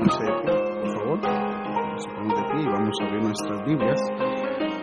Pónganse 0.00 0.24
de 0.24 0.32
pie, 0.40 0.54
por 0.80 0.90
favor. 0.94 1.20
Vamos 1.20 2.06
a 2.06 2.14
poner 2.14 2.32
de 2.32 2.44
pie 2.48 2.62
y 2.62 2.66
vamos 2.72 2.96
a 3.00 3.04
abrir 3.04 3.22
nuestras 3.22 3.58
Biblias 3.66 4.00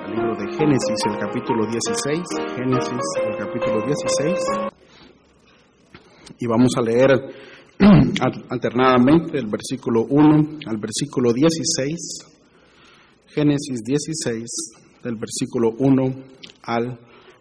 al 0.05 0.11
libro 0.11 0.35
de 0.35 0.45
Génesis, 0.53 0.99
el 1.09 1.17
capítulo 1.17 1.65
16. 1.65 2.21
Génesis, 2.55 3.05
el 3.25 3.37
capítulo 3.37 3.81
16. 3.83 4.39
Y 6.39 6.45
vamos 6.45 6.71
a 6.77 6.81
leer 6.81 7.09
alternadamente 8.51 9.37
del 9.37 9.47
versículo 9.47 10.05
1 10.07 10.59
al 10.67 10.77
versículo 10.77 11.33
16. 11.33 11.97
Génesis 13.33 13.83
16, 13.83 14.43
del 15.03 15.15
versículo 15.15 15.71
1 15.79 16.03
al 16.61 16.99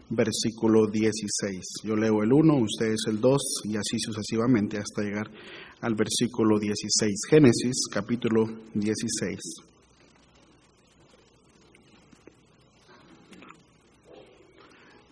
versículo 0.09 0.87
16. 0.87 1.83
Yo 1.85 1.95
leo 1.95 2.23
el 2.23 2.33
1, 2.33 2.57
ustedes 2.57 3.03
el 3.09 3.21
2 3.21 3.37
y 3.65 3.77
así 3.77 3.99
sucesivamente 3.99 4.79
hasta 4.79 5.03
llegar 5.03 5.27
al 5.81 5.95
versículo 5.95 6.59
16. 6.59 7.15
Génesis 7.29 7.87
capítulo 7.91 8.47
16. 8.75 9.39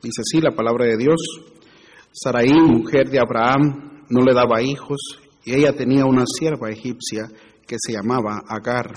Dice 0.03 0.21
así 0.21 0.41
la 0.43 0.51
palabra 0.55 0.85
de 0.85 0.99
Dios. 0.99 1.17
Saraí, 2.13 2.53
mujer 2.53 3.09
de 3.09 3.19
Abraham, 3.19 4.05
no 4.11 4.21
le 4.21 4.35
daba 4.35 4.63
hijos 4.63 5.01
y 5.45 5.55
ella 5.55 5.75
tenía 5.75 6.05
una 6.05 6.25
sierva 6.27 6.71
egipcia 6.71 7.27
que 7.67 7.77
se 7.79 7.93
llamaba 7.93 8.43
Agar. 8.47 8.93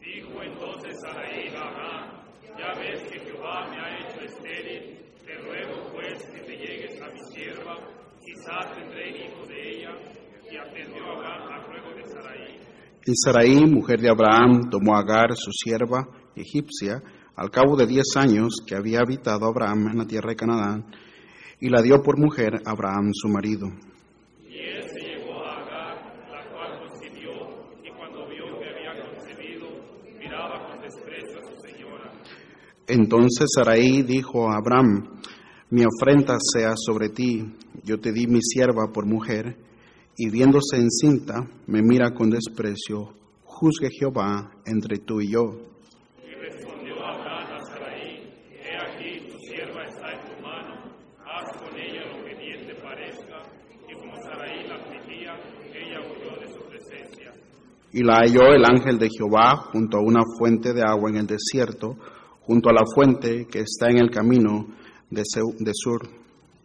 Dijo 0.00 0.42
entonces 0.42 1.00
Sarai 1.00 1.48
a 1.54 1.68
Agar, 1.68 2.26
ya 2.58 2.80
ves 2.80 3.02
que 3.10 3.20
Jehová 3.20 3.68
me 3.70 3.78
ha 3.78 4.00
hecho 4.00 4.20
estéril, 4.22 4.98
te 5.24 5.34
ruego 5.38 5.92
pues 5.92 6.22
que 6.24 6.40
te 6.40 6.56
llegues 6.56 7.00
a 7.00 7.08
mi 7.10 7.20
sierva, 7.32 7.78
quizás 8.24 8.74
tendré 8.74 9.10
hijo 9.10 9.46
de 9.46 9.70
ella. 9.70 9.90
Y 10.50 10.56
atendió 10.56 11.04
Agar 11.12 11.52
al 11.52 11.66
ruego 11.66 11.94
de 11.94 12.04
Sarai. 12.12 12.58
Y 13.06 13.12
Sarai, 13.22 13.66
mujer 13.66 14.00
de 14.00 14.08
Abraham, 14.08 14.70
tomó 14.70 14.96
a 14.96 15.00
Agar, 15.00 15.36
su 15.36 15.50
sierva 15.52 16.08
egipcia, 16.34 17.02
al 17.36 17.50
cabo 17.50 17.76
de 17.76 17.86
diez 17.86 18.16
años 18.16 18.54
que 18.66 18.74
había 18.74 19.00
habitado 19.00 19.44
Abraham 19.44 19.88
en 19.92 19.98
la 19.98 20.06
tierra 20.06 20.30
de 20.30 20.36
Canaán, 20.36 20.86
y 21.60 21.68
la 21.68 21.82
dio 21.82 22.02
por 22.02 22.18
mujer 22.18 22.62
a 22.64 22.70
Abraham, 22.70 23.10
su 23.12 23.28
marido. 23.28 23.66
Y 24.48 24.56
él 24.56 24.84
se 24.84 25.00
llegó 25.00 25.44
a 25.44 25.60
Agar, 25.60 25.96
la 26.30 26.50
cual 26.50 26.88
concibió, 26.88 27.30
y 27.84 27.90
cuando 27.94 28.26
vio 28.26 28.58
que 28.58 28.68
había 28.70 28.94
concebido, 29.04 29.66
miraba 30.18 30.66
con 30.66 30.80
desprecio 30.80 31.38
a 31.38 31.42
su 31.42 31.60
señora. 31.60 32.12
Entonces 32.86 33.50
Sarai 33.54 34.02
dijo 34.02 34.50
a 34.50 34.56
Abraham, 34.56 35.20
mi 35.68 35.82
afrenta 35.82 36.38
sea 36.40 36.72
sobre 36.74 37.10
ti, 37.10 37.54
yo 37.82 38.00
te 38.00 38.12
di 38.12 38.26
mi 38.26 38.40
sierva 38.40 38.90
por 38.92 39.04
mujer, 39.04 39.58
y 40.16 40.30
viéndose 40.30 40.76
encinta, 40.76 41.46
me 41.66 41.82
mira 41.82 42.10
con 42.12 42.30
desprecio, 42.30 43.14
juzgue 43.44 43.88
Jehová 43.90 44.50
entre 44.66 44.98
tú 44.98 45.20
y 45.20 45.32
yo. 45.32 45.42
Y 46.22 46.34
respondió 46.34 46.94
Abraham 47.04 47.52
a 47.52 47.60
Sarai, 47.66 48.32
he 48.50 48.76
aquí 48.76 49.28
tu 49.30 49.38
sierva 49.38 49.84
está 49.84 50.12
en 50.12 50.34
tu 50.34 50.42
mano, 50.42 50.74
haz 51.24 51.58
con 51.58 51.78
ella 51.78 52.06
lo 52.06 52.24
que 52.24 52.34
bien 52.36 52.66
te 52.66 52.74
parezca. 52.82 53.42
Y 53.88 53.94
como 53.94 54.14
Sarai 54.22 54.68
la 54.68 54.76
afligía, 54.76 55.34
ella 55.72 56.00
huyó 56.00 56.40
de 56.40 56.52
su 56.52 56.60
presencia. 56.68 57.32
Y 57.92 58.02
la 58.02 58.18
halló 58.18 58.54
el 58.54 58.64
ángel 58.64 58.98
de 58.98 59.08
Jehová 59.08 59.56
junto 59.72 59.98
a 59.98 60.02
una 60.02 60.22
fuente 60.38 60.72
de 60.72 60.82
agua 60.82 61.10
en 61.10 61.16
el 61.16 61.26
desierto, 61.26 61.96
junto 62.40 62.68
a 62.68 62.72
la 62.72 62.84
fuente 62.94 63.46
que 63.46 63.60
está 63.60 63.88
en 63.90 63.98
el 63.98 64.10
camino 64.10 64.66
de, 65.10 65.72
Sur. 65.72 66.02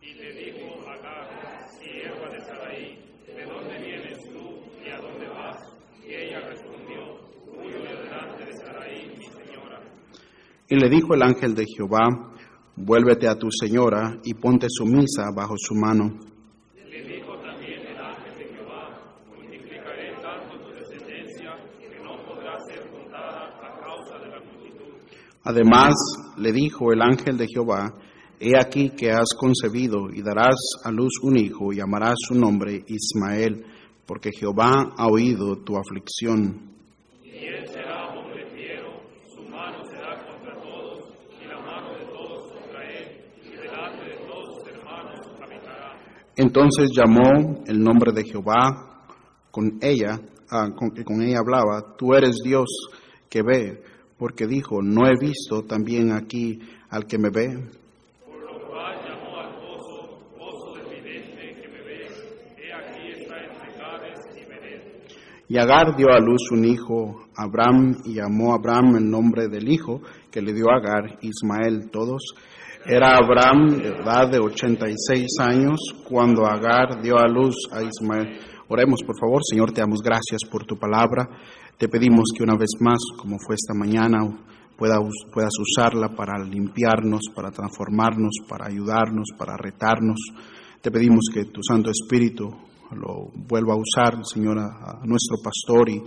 Y 0.01 0.13
le 0.13 0.33
dijo 0.33 0.89
Agar, 0.89 1.67
sierva 1.79 2.29
de 2.29 2.41
Sarai, 2.41 2.97
¿de 3.27 3.45
dónde 3.45 3.77
vienes 3.79 4.17
tú 4.33 4.59
y 4.83 4.89
a 4.89 4.97
dónde 4.97 5.27
vas? 5.27 5.57
Y 6.05 6.13
ella 6.13 6.39
respondió, 6.41 6.99
huyo 7.47 7.79
de 7.83 8.03
delante 8.03 8.45
de 8.45 8.53
Sarai, 8.53 9.17
mi 9.17 9.25
señora. 9.25 9.81
Y 10.69 10.75
le 10.75 10.89
dijo 10.89 11.13
el 11.15 11.23
ángel 11.23 11.55
de 11.55 11.65
Jehová, 11.65 12.07
vuélvete 12.75 13.27
a 13.27 13.35
tu 13.35 13.47
señora 13.51 14.17
y 14.23 14.35
ponte 14.35 14.67
sumisa 14.69 15.31
bajo 15.35 15.55
su 15.57 15.73
mano. 15.73 16.19
Le 16.75 17.03
dijo 17.03 17.37
también 17.39 17.81
el 17.87 17.97
ángel 17.97 18.37
de 18.37 18.55
Jehová, 18.55 19.13
multiplicaré 19.35 20.13
tanto 20.21 20.59
tu 20.63 20.69
descendencia 20.75 21.55
que 21.79 21.99
no 22.03 22.23
podrá 22.25 22.57
ser 22.67 22.87
contada 22.91 23.49
a 23.61 23.79
causa 23.79 24.19
de 24.19 24.29
la 24.29 24.39
multitud. 24.41 24.93
Además 25.43 25.93
le 26.37 26.51
dijo 26.51 26.91
el 26.93 27.01
ángel 27.01 27.37
de 27.37 27.47
Jehová, 27.47 27.93
he 28.39 28.55
aquí 28.55 28.91
que 28.91 29.11
has 29.11 29.33
concebido 29.37 30.09
y 30.13 30.21
darás 30.21 30.55
a 30.83 30.91
luz 30.91 31.13
un 31.23 31.37
hijo 31.37 31.73
y 31.73 31.77
llamarás 31.77 32.15
su 32.27 32.35
nombre 32.35 32.83
Ismael, 32.87 33.65
porque 34.05 34.29
Jehová 34.31 34.93
ha 34.95 35.07
oído 35.07 35.57
tu 35.63 35.75
aflicción. 35.77 36.69
Y 37.23 37.29
él 37.45 37.67
será 37.67 38.07
hombre 38.07 38.45
fiero, 38.55 39.01
su 39.35 39.43
mano 39.43 39.83
será 39.85 40.25
contra 40.25 40.55
todos, 40.61 41.13
y 41.39 41.45
la 41.47 41.59
mano 41.59 41.93
de 41.93 42.05
todos 42.05 42.51
contra 42.53 42.89
él, 42.89 43.21
y 43.43 43.49
delante 43.51 44.05
de 44.05 44.17
todos 44.25 44.55
sus 44.55 44.67
hermanos 44.67 45.19
habitará. 45.43 45.99
Entonces 46.39 46.91
llamó 46.95 47.65
el 47.67 47.81
nombre 47.81 48.13
de 48.13 48.23
Jehová 48.23 49.03
con 49.51 49.77
ella, 49.81 50.21
ah, 50.49 50.69
con, 50.73 50.91
que 50.91 51.03
con 51.03 51.21
ella 51.21 51.39
hablaba, 51.39 51.97
tú 51.97 52.13
eres 52.13 52.37
Dios 52.41 52.69
que 53.29 53.41
ve, 53.43 53.83
porque 54.17 54.47
dijo, 54.47 54.81
no 54.81 55.05
he 55.05 55.15
visto 55.19 55.63
también 55.63 56.13
aquí 56.13 56.57
al 56.91 57.07
que 57.07 57.17
me 57.17 57.29
ve. 57.29 57.67
Por 58.25 58.39
lo 58.39 58.69
cual 58.69 59.01
llamó 59.05 59.37
al 59.37 59.55
pozo, 59.55 60.19
pozo 60.37 60.75
del 60.75 61.03
vidente 61.03 61.61
que 61.61 61.67
me 61.67 61.83
ve, 61.83 62.07
he 62.57 62.73
aquí 62.73 63.21
está 63.21 63.35
entre 63.43 63.73
Cades 63.77 64.19
y 64.37 64.45
Bered. 64.45 64.81
Y 65.49 65.57
Agar 65.57 65.97
dio 65.97 66.07
a 66.09 66.21
luz 66.21 66.51
un 66.51 66.63
hijo, 66.63 67.25
Abraham, 67.35 67.97
y 68.05 68.13
llamó 68.13 68.53
a 68.53 68.55
Abraham 68.55 68.95
el 68.95 69.09
nombre 69.09 69.49
del 69.49 69.67
hijo 69.67 69.99
que 70.31 70.41
le 70.41 70.53
dio 70.53 70.69
a 70.69 70.77
Agar, 70.77 71.19
Ismael, 71.19 71.91
todos. 71.91 72.33
Era 72.85 73.17
Abraham 73.17 73.81
de 73.81 73.89
edad 73.89 74.31
de 74.31 74.39
86 74.39 75.27
años 75.41 75.79
cuando 76.07 76.45
Agar 76.45 77.01
dio 77.01 77.17
a 77.17 77.27
luz 77.27 77.55
a 77.73 77.83
Ismael. 77.83 78.39
Oremos, 78.69 79.01
por 79.05 79.19
favor, 79.19 79.41
Señor, 79.43 79.73
te 79.73 79.81
damos 79.81 79.99
gracias 80.01 80.49
por 80.49 80.65
tu 80.65 80.77
palabra. 80.77 81.27
Te 81.77 81.89
pedimos 81.89 82.29
que 82.35 82.41
una 82.41 82.55
vez 82.55 82.69
más, 82.79 82.99
como 83.17 83.37
fue 83.45 83.55
esta 83.55 83.73
mañana, 83.73 84.19
puedas 84.77 85.51
usarla 85.59 86.15
para 86.15 86.41
limpiarnos, 86.41 87.23
para 87.35 87.51
transformarnos, 87.51 88.35
para 88.47 88.67
ayudarnos, 88.67 89.27
para 89.37 89.57
retarnos. 89.57 90.19
Te 90.81 90.89
pedimos 90.89 91.25
que 91.33 91.45
tu 91.45 91.61
Santo 91.61 91.91
Espíritu 91.91 92.49
lo 92.91 93.29
vuelva 93.35 93.73
a 93.73 93.77
usar, 93.77 94.25
Señor, 94.25 94.57
a 94.57 95.01
nuestro 95.03 95.37
pastor 95.43 95.89
y, 95.89 96.01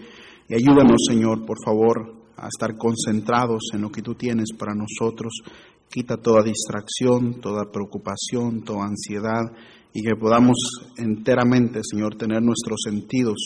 y 0.49 0.55
ayúdanos, 0.55 1.05
Señor, 1.07 1.45
por 1.45 1.59
favor, 1.63 2.23
a 2.43 2.49
estar 2.49 2.77
concentrados 2.77 3.71
en 3.73 3.83
lo 3.83 3.91
que 3.91 4.03
tú 4.03 4.15
tienes 4.15 4.53
para 4.59 4.75
nosotros. 4.75 5.33
Quita 5.93 6.17
toda 6.17 6.43
distracción, 6.43 7.39
toda 7.43 7.71
preocupación, 7.71 8.65
toda 8.65 8.87
ansiedad 8.87 9.43
y 9.93 10.01
que 10.01 10.17
podamos 10.17 10.57
enteramente, 10.97 11.81
Señor, 11.85 12.17
tener 12.17 12.41
nuestros 12.41 12.81
sentidos 12.83 13.37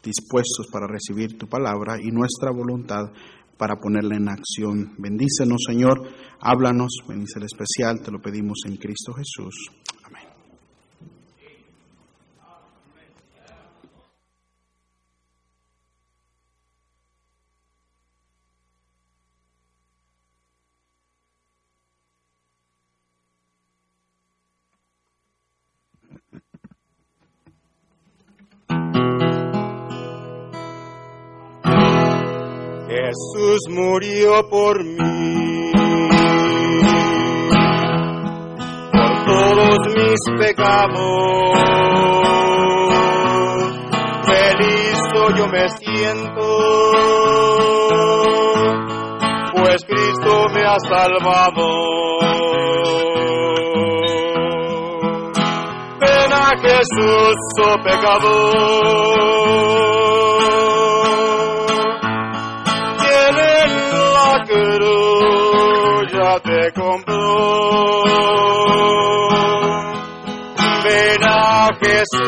dispuestos 0.00 0.68
para 0.72 0.86
recibir 0.86 1.36
tu 1.36 1.48
palabra 1.48 1.96
y 2.00 2.12
nuestra 2.12 2.52
voluntad 2.52 3.10
para 3.56 3.80
ponerla 3.80 4.16
en 4.16 4.28
acción. 4.28 4.94
Bendícenos, 4.96 5.58
Señor, 5.66 6.06
háblanos, 6.40 6.98
bendice 7.08 7.40
el 7.40 7.46
especial, 7.46 8.00
te 8.00 8.12
lo 8.12 8.20
pedimos 8.20 8.58
en 8.66 8.76
Cristo 8.76 9.12
Jesús. 9.14 9.54
Jesús 32.88 33.60
murió 33.68 34.48
por 34.48 34.82
mí, 34.82 35.72
por 38.90 39.24
todos 39.26 39.76
mis 39.94 40.20
pecados. 40.38 40.98
Feliz 44.24 44.98
yo 45.36 45.46
me 45.48 45.68
siento, 45.68 46.46
pues 49.52 49.84
Cristo 49.86 50.46
me 50.54 50.64
ha 50.64 50.78
salvado. 50.88 51.68
Ven 56.00 56.32
a 56.32 56.56
Jesús, 56.58 57.36
oh 57.64 57.76
pecador. 57.84 59.87
te 66.36 66.72
compró. 66.72 68.02
Ven 70.84 71.24
a 71.24 71.70
Jesús, 71.80 72.20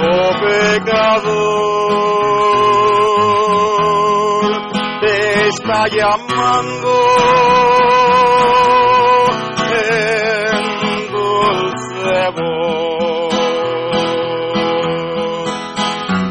oh 0.00 0.30
pecador, 0.40 1.52
te 5.00 5.48
está 5.48 5.86
llamando. 5.88 6.92
En 9.70 10.64
dulce 11.12 12.18
voz. 12.36 13.34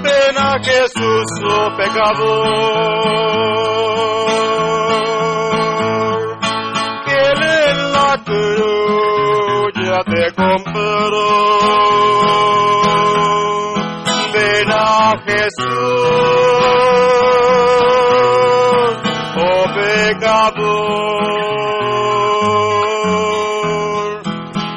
Ven 0.04 0.38
a 0.38 0.40
Jesús, 0.64 1.30
oh 1.46 1.70
pecador. 1.78 3.81
Ya 9.92 10.04
te 10.06 10.32
compró. 10.34 11.28
Ven 14.34 14.72
a 14.72 15.22
Jesús, 15.26 15.68
oh 19.36 19.66
pecador, 19.76 20.62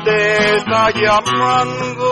te 0.04 0.56
está 0.56 0.90
llamando 0.90 2.10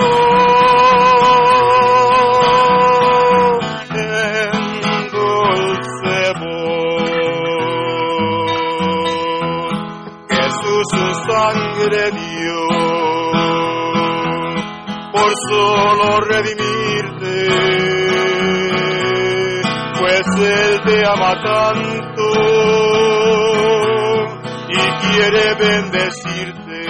solo 15.73 16.21
redimirte, 16.21 17.49
pues 19.99 20.27
Él 20.39 20.81
te 20.85 21.07
ama 21.07 21.35
tanto 21.43 22.29
y 24.69 24.81
quiere 25.03 25.55
bendecirte. 25.55 26.81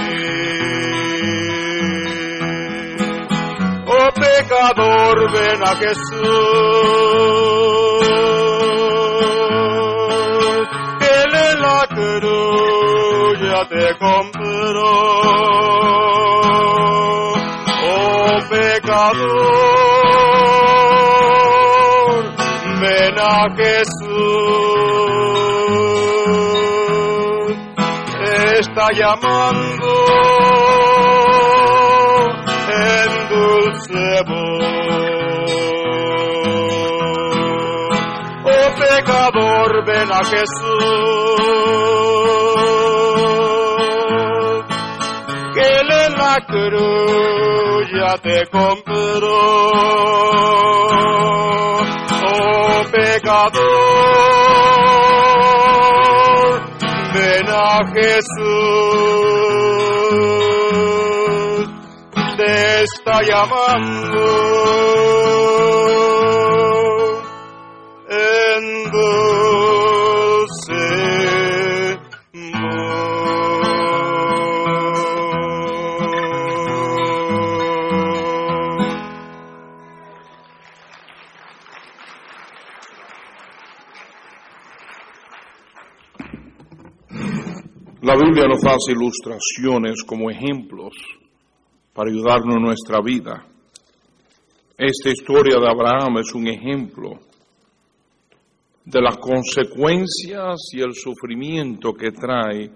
Oh 3.87 4.08
pecador, 4.14 5.32
ven 5.32 5.62
a 5.62 5.76
Jesús, 5.76 6.23
Él 11.00 11.34
en 11.34 11.61
la 11.61 11.87
cruz 11.88 13.40
ya 13.40 13.62
te 13.69 13.99
compró. 13.99 15.12
Pecador, 19.12 20.81
ven 22.81 23.19
a 23.19 23.49
Jesús, 23.56 24.23
está 28.59 28.87
llamando 28.93 29.88
en 32.70 33.11
dulce 33.29 34.23
voz. 34.26 34.73
Oh 38.44 38.69
pecador, 38.79 39.70
ven 39.87 40.11
a 40.12 40.25
Jesús, 40.25 40.70
cruz 46.40 47.87
ya 47.93 48.17
te 48.19 48.46
compró. 48.46 49.70
Oh 52.25 52.84
pecador, 52.90 53.62
ven 57.14 57.49
a 57.49 57.84
Jesús, 57.94 58.49
te 62.37 62.82
está 62.82 63.23
llamando 63.23 64.71
La 88.12 88.19
Biblia 88.19 88.47
nos 88.47 88.62
hace 88.67 88.93
ilustraciones 88.93 90.05
como 90.05 90.31
ejemplos 90.31 90.93
para 91.94 92.11
ayudarnos 92.11 92.56
en 92.56 92.62
nuestra 92.62 93.00
vida. 93.00 93.47
Esta 94.76 95.09
historia 95.09 95.59
de 95.59 95.67
Abraham 95.67 96.19
es 96.19 96.35
un 96.35 96.47
ejemplo 96.47 97.20
de 98.85 99.00
las 99.00 99.17
consecuencias 99.17 100.59
y 100.75 100.82
el 100.82 100.93
sufrimiento 100.93 101.94
que 101.94 102.11
trae 102.11 102.70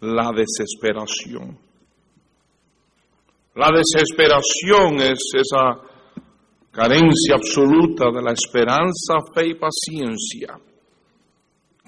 la 0.00 0.30
desesperación. 0.34 1.58
La 3.56 3.68
desesperación 3.70 4.94
es 5.02 5.18
esa 5.34 5.78
carencia 6.70 7.34
absoluta 7.34 8.06
de 8.10 8.22
la 8.22 8.32
esperanza, 8.32 9.18
fe 9.34 9.48
y 9.48 9.54
paciencia 9.56 10.58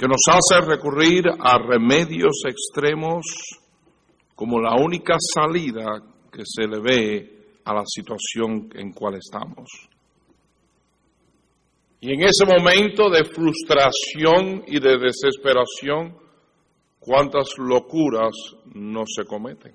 que 0.03 0.09
nos 0.09 0.23
hace 0.27 0.61
recurrir 0.67 1.29
a 1.29 1.59
remedios 1.59 2.43
extremos 2.45 3.23
como 4.35 4.61
la 4.61 4.75
única 4.75 5.15
salida 5.17 6.03
que 6.29 6.43
se 6.45 6.67
le 6.67 6.81
ve 6.81 7.61
a 7.65 7.73
la 7.73 7.85
situación 7.87 8.69
en 8.75 8.93
cual 8.93 9.15
estamos. 9.15 9.69
Y 12.01 12.15
en 12.15 12.23
ese 12.23 12.45
momento 12.45 13.11
de 13.11 13.27
frustración 13.27 14.65
y 14.67 14.81
de 14.81 14.99
desesperación, 14.99 16.17
cuántas 16.99 17.57
locuras 17.59 18.33
no 18.75 19.05
se 19.07 19.25
cometen. 19.25 19.73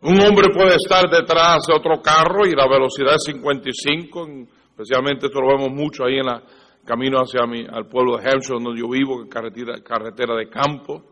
Un 0.00 0.20
hombre 0.22 0.48
puede 0.52 0.74
estar 0.74 1.08
detrás 1.08 1.68
de 1.68 1.74
otro 1.76 2.02
carro 2.02 2.44
y 2.48 2.50
la 2.50 2.66
velocidad 2.66 3.14
es 3.14 3.32
55, 3.32 4.28
especialmente 4.70 5.26
esto 5.26 5.40
lo 5.40 5.56
vemos 5.56 5.70
mucho 5.70 6.04
ahí 6.04 6.18
en 6.18 6.26
la 6.26 6.42
camino 6.84 7.18
hacia 7.20 7.46
mi, 7.46 7.64
al 7.66 7.86
pueblo 7.88 8.16
de 8.16 8.28
Hampshire, 8.30 8.58
donde 8.62 8.80
yo 8.80 8.88
vivo, 8.88 9.22
es 9.22 9.28
carretera, 9.30 9.80
carretera 9.82 10.34
de 10.36 10.48
campo. 10.48 11.02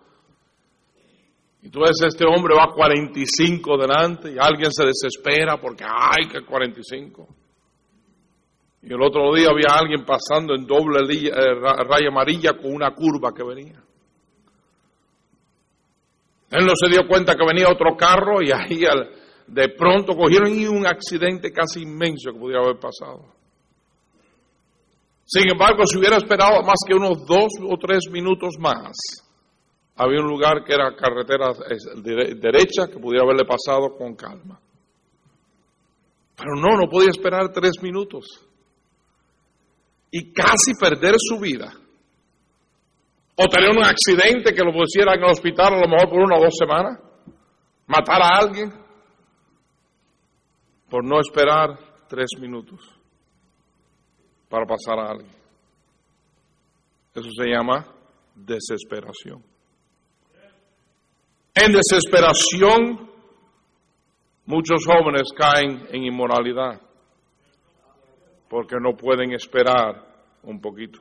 Ves, 1.63 2.03
este 2.07 2.25
hombre 2.27 2.55
va 2.57 2.65
a 2.65 2.75
45 2.75 3.77
delante 3.79 4.33
y 4.33 4.37
alguien 4.39 4.71
se 4.73 4.85
desespera 4.85 5.59
porque, 5.61 5.85
ay, 5.85 6.29
que 6.29 6.45
45. 6.45 7.29
Y 8.83 8.93
el 8.93 9.01
otro 9.01 9.33
día 9.33 9.49
había 9.51 9.79
alguien 9.79 10.05
pasando 10.05 10.55
en 10.57 10.67
doble 10.67 10.99
eh, 11.15 11.31
ra- 11.61 11.85
raya 11.85 12.09
amarilla 12.09 12.55
con 12.55 12.75
una 12.75 12.91
curva 12.93 13.33
que 13.33 13.45
venía. 13.45 13.81
Él 16.51 16.67
no 16.67 16.73
se 16.75 16.91
dio 16.91 17.07
cuenta 17.09 17.35
que 17.37 17.47
venía 17.47 17.69
otro 17.71 17.97
carro 17.97 18.43
y 18.43 18.51
ahí 18.51 18.83
de 19.47 19.69
pronto 19.71 20.15
cogieron 20.17 20.49
y 20.55 20.67
un 20.67 20.85
accidente 20.87 21.51
casi 21.53 21.83
inmenso 21.83 22.33
que 22.33 22.39
pudiera 22.39 22.63
haber 22.63 22.79
pasado. 22.79 23.25
Sin 25.33 25.51
embargo, 25.51 25.87
si 25.87 25.97
hubiera 25.99 26.19
esperado 26.19 26.63
más 26.63 26.77
que 26.87 26.95
unos 26.95 27.25
dos 27.25 27.49
o 27.67 27.79
tres 27.79 28.01
minutos 28.11 28.57
más, 28.59 28.93
había 29.97 30.21
un 30.21 30.29
lugar 30.29 30.63
que 30.63 30.75
era 30.75 30.95
carretera 30.95 31.55
derecha 32.37 32.87
que 32.87 32.99
pudiera 32.99 33.25
haberle 33.25 33.47
pasado 33.47 33.97
con 33.97 34.15
calma. 34.15 34.61
Pero 36.37 36.51
no, 36.57 36.77
no 36.77 36.87
podía 36.87 37.09
esperar 37.09 37.51
tres 37.51 37.73
minutos. 37.81 38.27
Y 40.11 40.35
casi 40.35 40.75
perder 40.79 41.15
su 41.17 41.41
vida. 41.41 41.73
O 43.35 43.49
tener 43.49 43.71
un 43.71 43.85
accidente 43.85 44.53
que 44.53 44.63
lo 44.63 44.73
pusiera 44.75 45.15
en 45.15 45.25
el 45.25 45.31
hospital 45.31 45.77
a 45.77 45.81
lo 45.81 45.89
mejor 45.89 46.11
por 46.11 46.19
una 46.19 46.37
o 46.37 46.43
dos 46.43 46.55
semanas. 46.59 47.01
Matar 47.87 48.21
a 48.21 48.37
alguien. 48.37 48.71
Por 50.91 51.03
no 51.03 51.21
esperar 51.21 51.79
tres 52.07 52.29
minutos 52.39 53.02
para 54.53 54.67
pasar 54.67 54.99
a 54.99 55.13
alguien. 55.13 55.33
Eso 57.15 57.31
se 57.31 57.47
llama 57.49 57.87
desesperación. 58.35 59.43
En 61.55 61.73
desesperación, 61.73 63.11
muchos 64.45 64.85
jóvenes 64.85 65.33
caen 65.35 65.87
en 65.91 66.05
inmoralidad 66.05 66.83
porque 68.51 68.77
no 68.79 68.95
pueden 68.95 69.33
esperar 69.33 70.07
un 70.43 70.61
poquito. 70.61 71.01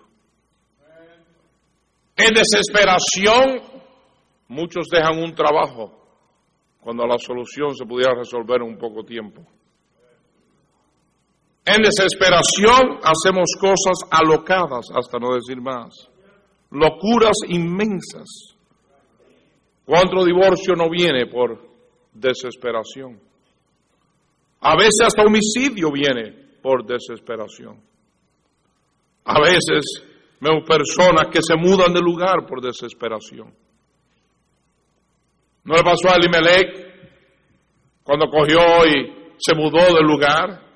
En 2.16 2.34
desesperación, 2.34 3.82
muchos 4.48 4.88
dejan 4.90 5.22
un 5.22 5.36
trabajo 5.36 5.92
cuando 6.80 7.06
la 7.06 7.18
solución 7.18 7.76
se 7.76 7.86
pudiera 7.86 8.14
resolver 8.16 8.62
en 8.62 8.70
un 8.70 8.78
poco 8.78 9.04
tiempo. 9.04 9.46
En 11.74 11.82
desesperación 11.84 13.00
hacemos 13.02 13.56
cosas 13.58 14.04
alocadas, 14.12 14.88
hasta 14.94 15.20
no 15.20 15.36
decir 15.36 15.62
más. 15.62 16.10
locuras 16.72 17.38
inmensas. 17.48 18.58
¿Cuánto 19.86 20.26
divorcio 20.26 20.74
no 20.76 20.90
viene 20.90 21.28
por 21.28 21.62
desesperación? 22.14 23.20
A 24.62 24.76
veces 24.76 25.00
hasta 25.06 25.24
homicidio 25.24 25.92
viene 25.92 26.58
por 26.62 26.86
desesperación. 26.86 27.82
A 29.26 29.40
veces 29.40 30.04
vemos 30.42 30.64
personas 30.68 31.28
que 31.32 31.42
se 31.42 31.56
mudan 31.56 31.94
de 31.94 32.02
lugar 32.02 32.46
por 32.48 32.62
desesperación. 32.62 33.54
¿No 35.64 35.76
le 35.76 35.84
pasó 35.84 36.10
a 36.10 36.16
Elimelech 36.16 38.04
cuando 38.04 38.28
cogió 38.28 38.86
y 38.88 39.36
se 39.38 39.56
mudó 39.56 39.94
del 39.94 40.06
lugar? 40.06 40.71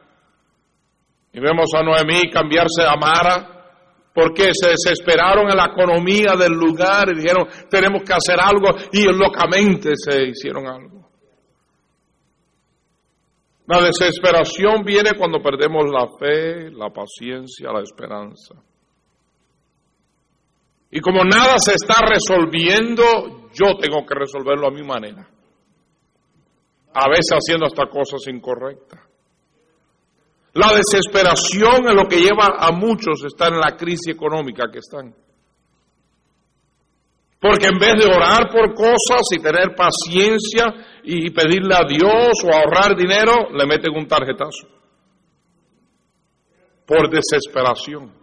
Y 1.36 1.40
vemos 1.42 1.66
a 1.78 1.84
Noemí 1.84 2.32
cambiarse 2.32 2.84
a 2.88 2.96
Mara 2.96 3.56
porque 4.14 4.52
se 4.54 4.70
desesperaron 4.70 5.50
en 5.50 5.58
la 5.58 5.66
economía 5.66 6.34
del 6.40 6.54
lugar 6.54 7.10
y 7.10 7.18
dijeron, 7.18 7.46
tenemos 7.70 8.04
que 8.04 8.14
hacer 8.14 8.40
algo, 8.40 8.70
y 8.94 9.04
locamente 9.04 9.92
se 9.98 10.28
hicieron 10.28 10.66
algo. 10.66 11.10
La 13.68 13.82
desesperación 13.82 14.86
viene 14.86 15.12
cuando 15.18 15.42
perdemos 15.42 15.84
la 15.92 16.08
fe, 16.18 16.72
la 16.72 16.90
paciencia, 16.92 17.74
la 17.74 17.82
esperanza. 17.82 18.56
Y 20.92 21.02
como 21.02 21.26
nada 21.26 21.58
se 21.58 21.74
está 21.74 21.96
resolviendo, 22.08 23.50
yo 23.52 23.76
tengo 23.76 24.06
que 24.06 24.16
resolverlo 24.16 24.68
a 24.68 24.72
mi 24.72 24.84
manera. 24.84 25.28
A 26.94 27.10
veces 27.10 27.32
haciendo 27.34 27.66
hasta 27.66 27.88
cosas 27.88 28.22
incorrectas. 28.30 29.15
La 30.56 30.74
desesperación 30.74 31.88
es 31.90 31.94
lo 31.94 32.08
que 32.08 32.22
lleva 32.22 32.56
a 32.58 32.72
muchos 32.72 33.22
a 33.24 33.28
estar 33.28 33.52
en 33.52 33.60
la 33.60 33.76
crisis 33.76 34.08
económica 34.08 34.72
que 34.72 34.80
están. 34.80 35.14
Porque 37.42 37.68
en 37.68 37.78
vez 37.78 37.96
de 38.00 38.06
orar 38.10 38.50
por 38.50 38.74
cosas 38.74 39.24
y 39.32 39.42
tener 39.42 39.76
paciencia 39.76 40.74
y 41.04 41.30
pedirle 41.32 41.76
a 41.76 41.84
Dios 41.86 42.42
o 42.46 42.54
ahorrar 42.54 42.96
dinero, 42.96 43.50
le 43.54 43.66
meten 43.66 43.98
un 43.98 44.08
tarjetazo. 44.08 44.70
Por 46.86 47.10
desesperación. 47.10 48.14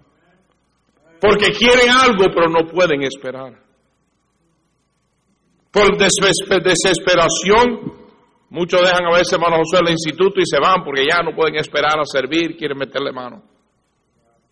Porque 1.21 1.51
quieren 1.51 1.91
algo 1.91 2.33
pero 2.35 2.49
no 2.49 2.67
pueden 2.67 3.03
esperar. 3.03 3.61
Por 5.71 5.99
desesperación 5.99 8.02
Muchos 8.53 8.83
dejan 8.83 9.07
a 9.07 9.17
veces 9.17 9.33
hermano 9.33 9.57
José 9.65 9.83
el 9.83 9.93
instituto 9.93 10.39
y 10.39 10.45
se 10.45 10.61
van 10.61 10.85
porque 10.85 11.07
ya 11.09 11.23
no 11.23 11.35
pueden 11.35 11.57
esperar 11.57 11.99
a 11.99 12.05
servir, 12.05 12.55
quieren 12.55 12.77
meterle 12.77 13.11
mano. 13.11 13.43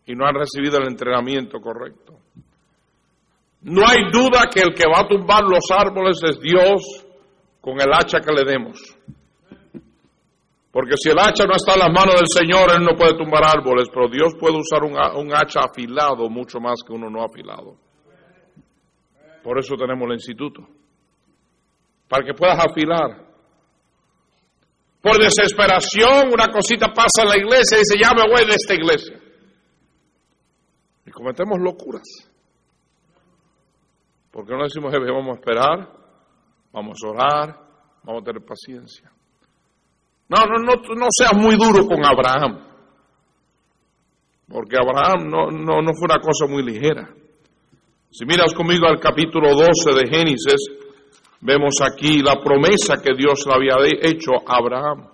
Y 0.06 0.14
no 0.14 0.24
han 0.24 0.34
recibido 0.34 0.78
el 0.78 0.88
entrenamiento 0.88 1.60
correcto. 1.60 2.14
No 3.60 3.82
hay 3.86 4.10
duda 4.10 4.48
que 4.50 4.60
el 4.60 4.72
que 4.72 4.88
va 4.88 5.00
a 5.00 5.06
tumbar 5.06 5.42
los 5.44 5.70
árboles 5.70 6.18
es 6.24 6.40
Dios 6.40 7.06
con 7.60 7.78
el 7.78 7.92
hacha 7.92 8.20
que 8.20 8.32
le 8.32 8.50
demos. 8.50 8.78
Porque 10.72 10.94
si 10.96 11.10
el 11.10 11.18
hacha 11.18 11.44
no 11.44 11.52
está 11.54 11.74
en 11.74 11.80
las 11.80 11.92
manos 11.92 12.14
del 12.14 12.28
Señor, 12.28 12.70
Él 12.74 12.82
no 12.82 12.96
puede 12.96 13.18
tumbar 13.18 13.44
árboles, 13.44 13.90
pero 13.92 14.08
Dios 14.08 14.32
puede 14.40 14.56
usar 14.56 14.82
un, 14.82 14.92
un 14.94 15.34
hacha 15.34 15.60
afilado 15.60 16.30
mucho 16.30 16.58
más 16.58 16.80
que 16.86 16.94
uno 16.94 17.10
no 17.10 17.22
afilado. 17.22 17.76
Por 19.42 19.58
eso 19.58 19.76
tenemos 19.76 20.06
el 20.08 20.14
instituto. 20.14 20.66
Para 22.08 22.24
que 22.24 22.32
puedas 22.32 22.58
afilar. 22.64 23.29
Por 25.02 25.16
desesperación, 25.18 26.32
una 26.32 26.48
cosita 26.48 26.92
pasa 26.92 27.22
en 27.22 27.28
la 27.28 27.38
iglesia 27.38 27.76
y 27.76 27.80
dice, 27.80 27.98
ya 27.98 28.12
me 28.14 28.30
voy 28.30 28.44
de 28.44 28.54
esta 28.54 28.74
iglesia. 28.74 29.18
Y 31.06 31.10
cometemos 31.10 31.58
locuras. 31.58 32.06
Porque 34.30 34.52
no 34.52 34.64
decimos, 34.64 34.92
vamos 34.92 35.36
a 35.36 35.40
esperar, 35.40 35.92
vamos 36.72 36.98
a 37.02 37.08
orar, 37.08 37.60
vamos 38.04 38.22
a 38.22 38.24
tener 38.24 38.44
paciencia. 38.44 39.10
No, 40.28 40.44
no, 40.46 40.58
no, 40.62 40.94
no 40.94 41.06
seas 41.10 41.34
muy 41.34 41.56
duro 41.56 41.86
con 41.86 42.04
Abraham. 42.04 42.70
Porque 44.48 44.76
Abraham 44.76 45.28
no, 45.28 45.46
no, 45.50 45.82
no 45.82 45.92
fue 45.94 46.04
una 46.04 46.20
cosa 46.20 46.46
muy 46.46 46.62
ligera. 46.62 47.08
Si 48.10 48.26
miras 48.26 48.52
conmigo 48.54 48.86
al 48.86 49.00
capítulo 49.00 49.54
12 49.54 49.92
de 49.94 50.06
Génesis, 50.08 50.79
Vemos 51.42 51.76
aquí 51.80 52.20
la 52.20 52.36
promesa 52.36 53.00
que 53.02 53.14
Dios 53.16 53.46
le 53.46 53.54
había 53.54 53.76
hecho 54.02 54.32
a 54.46 54.56
Abraham. 54.58 55.08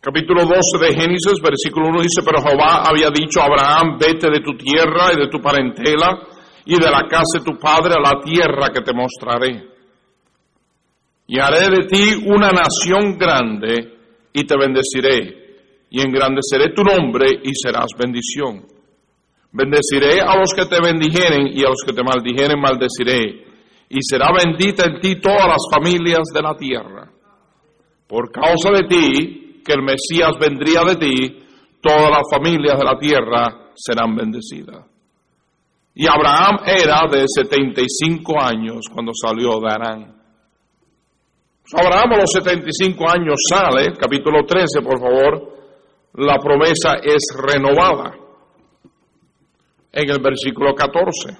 Capítulo 0.00 0.44
12 0.44 0.54
de 0.80 0.94
Génesis, 0.94 1.42
versículo 1.42 1.88
1 1.88 2.02
dice, 2.02 2.22
pero 2.24 2.40
Jehová 2.40 2.84
había 2.88 3.10
dicho 3.10 3.40
a 3.40 3.46
Abraham, 3.46 3.98
vete 3.98 4.30
de 4.30 4.40
tu 4.40 4.56
tierra 4.56 5.12
y 5.12 5.20
de 5.20 5.28
tu 5.28 5.40
parentela 5.40 6.20
y 6.64 6.80
de 6.80 6.90
la 6.90 7.02
casa 7.08 7.38
de 7.38 7.44
tu 7.44 7.58
padre 7.58 7.94
a 7.94 8.00
la 8.00 8.20
tierra 8.22 8.70
que 8.72 8.80
te 8.80 8.94
mostraré 8.94 9.69
y 11.32 11.38
haré 11.38 11.70
de 11.70 11.86
ti 11.86 12.24
una 12.26 12.50
nación 12.50 13.16
grande 13.16 13.94
y 14.32 14.42
te 14.42 14.56
bendeciré 14.58 15.86
y 15.88 16.00
engrandeceré 16.00 16.74
tu 16.74 16.82
nombre 16.82 17.26
y 17.44 17.52
serás 17.54 17.86
bendición. 17.96 18.66
Bendeciré 19.52 20.22
a 20.22 20.36
los 20.36 20.52
que 20.52 20.66
te 20.66 20.82
bendijeren 20.82 21.56
y 21.56 21.60
a 21.60 21.68
los 21.68 21.84
que 21.86 21.92
te 21.92 22.02
maldijeren 22.02 22.60
maldeciré 22.60 23.44
y 23.88 23.98
será 24.02 24.30
bendita 24.36 24.86
en 24.86 25.00
ti 25.00 25.20
todas 25.20 25.46
las 25.46 25.62
familias 25.72 26.24
de 26.34 26.42
la 26.42 26.56
tierra. 26.56 27.08
Por 28.08 28.32
causa 28.32 28.72
de 28.72 28.88
ti, 28.88 29.62
que 29.64 29.72
el 29.72 29.82
Mesías 29.82 30.32
vendría 30.40 30.82
de 30.82 30.96
ti, 30.96 31.44
todas 31.80 32.10
las 32.10 32.24
familias 32.28 32.76
de 32.76 32.84
la 32.84 32.98
tierra 32.98 33.70
serán 33.76 34.16
bendecidas. 34.16 34.84
Y 35.94 36.08
Abraham 36.08 36.58
era 36.66 37.02
de 37.08 37.24
75 37.28 38.34
años 38.40 38.80
cuando 38.92 39.12
salió 39.14 39.60
de 39.60 39.72
Arán. 39.72 40.19
Abraham 41.72 42.14
a 42.14 42.16
los 42.16 42.32
75 42.32 43.04
años 43.08 43.36
sale, 43.48 43.92
capítulo 43.96 44.44
13, 44.44 44.82
por 44.82 44.98
favor, 44.98 45.60
la 46.14 46.38
promesa 46.38 46.96
es 47.02 47.22
renovada. 47.36 48.16
En 49.92 50.10
el 50.10 50.20
versículo 50.20 50.74
14. 50.74 51.36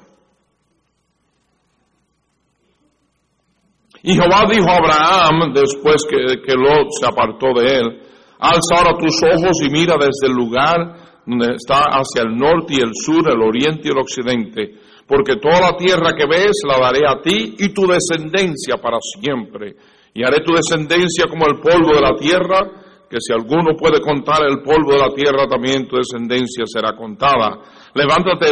Y 4.03 4.15
Jehová 4.15 4.47
dijo 4.49 4.69
a 4.71 4.77
Abraham, 4.77 5.53
después 5.53 6.07
que, 6.09 6.41
que 6.41 6.55
Lot 6.55 6.89
se 6.91 7.07
apartó 7.07 7.53
de 7.61 7.67
él, 7.67 8.03
alza 8.39 8.77
ahora 8.79 8.99
tus 8.99 9.21
ojos 9.23 9.59
y 9.63 9.71
mira 9.71 9.97
desde 9.99 10.29
el 10.29 10.33
lugar 10.33 11.21
donde 11.27 11.55
está 11.55 11.85
hacia 11.91 12.23
el 12.23 12.37
norte 12.37 12.75
y 12.75 12.81
el 12.81 12.93
sur, 12.95 13.29
el 13.31 13.43
oriente 13.43 13.89
y 13.89 13.91
el 13.91 13.99
occidente, 13.99 14.75
porque 15.07 15.37
toda 15.37 15.61
la 15.61 15.77
tierra 15.77 16.13
que 16.17 16.27
ves 16.27 16.63
la 16.67 16.79
daré 16.79 17.01
a 17.07 17.21
ti 17.21 17.57
y 17.59 17.75
tu 17.75 17.83
descendencia 17.87 18.77
para 18.81 18.99
siempre 19.01 19.75
y 20.15 20.25
haré 20.25 20.43
tu 20.45 20.53
descendencia 20.53 21.27
como 21.29 21.47
el 21.47 21.61
polvo 21.61 21.95
de 21.95 22.01
la 22.01 22.15
tierra, 22.17 22.81
que 23.09 23.19
si 23.21 23.33
alguno 23.33 23.75
puede 23.77 24.01
contar 24.01 24.43
el 24.49 24.63
polvo 24.63 24.93
de 24.93 24.99
la 24.99 25.11
tierra, 25.11 25.47
también 25.49 25.89
tu 25.89 25.97
descendencia 25.97 26.65
será 26.67 26.95
contada. 26.95 27.59
Levántate, 27.95 28.47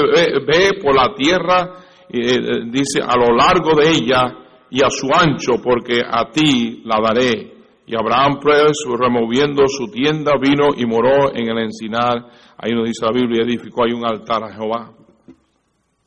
ve, 0.44 0.80
por 0.82 0.96
la 0.96 1.14
tierra, 1.14 1.74
eh, 2.08 2.64
dice, 2.66 3.00
a 3.00 3.16
lo 3.16 3.34
largo 3.36 3.78
de 3.78 3.90
ella 3.90 4.34
y 4.70 4.82
a 4.82 4.90
su 4.90 5.08
ancho, 5.12 5.62
porque 5.62 6.00
a 6.04 6.30
ti 6.30 6.82
la 6.84 6.98
daré. 7.00 7.54
Y 7.86 7.94
Abraham, 7.96 8.38
pues, 8.42 8.72
removiendo 8.98 9.62
su 9.66 9.86
tienda, 9.90 10.32
vino 10.40 10.68
y 10.76 10.84
moró 10.84 11.34
en 11.34 11.48
el 11.48 11.58
encinar. 11.58 12.26
Ahí 12.58 12.72
nos 12.72 12.86
dice 12.86 13.06
la 13.06 13.12
Biblia, 13.12 13.44
edificó 13.44 13.84
ahí 13.84 13.92
un 13.92 14.04
altar 14.04 14.42
a 14.44 14.52
Jehová. 14.52 14.90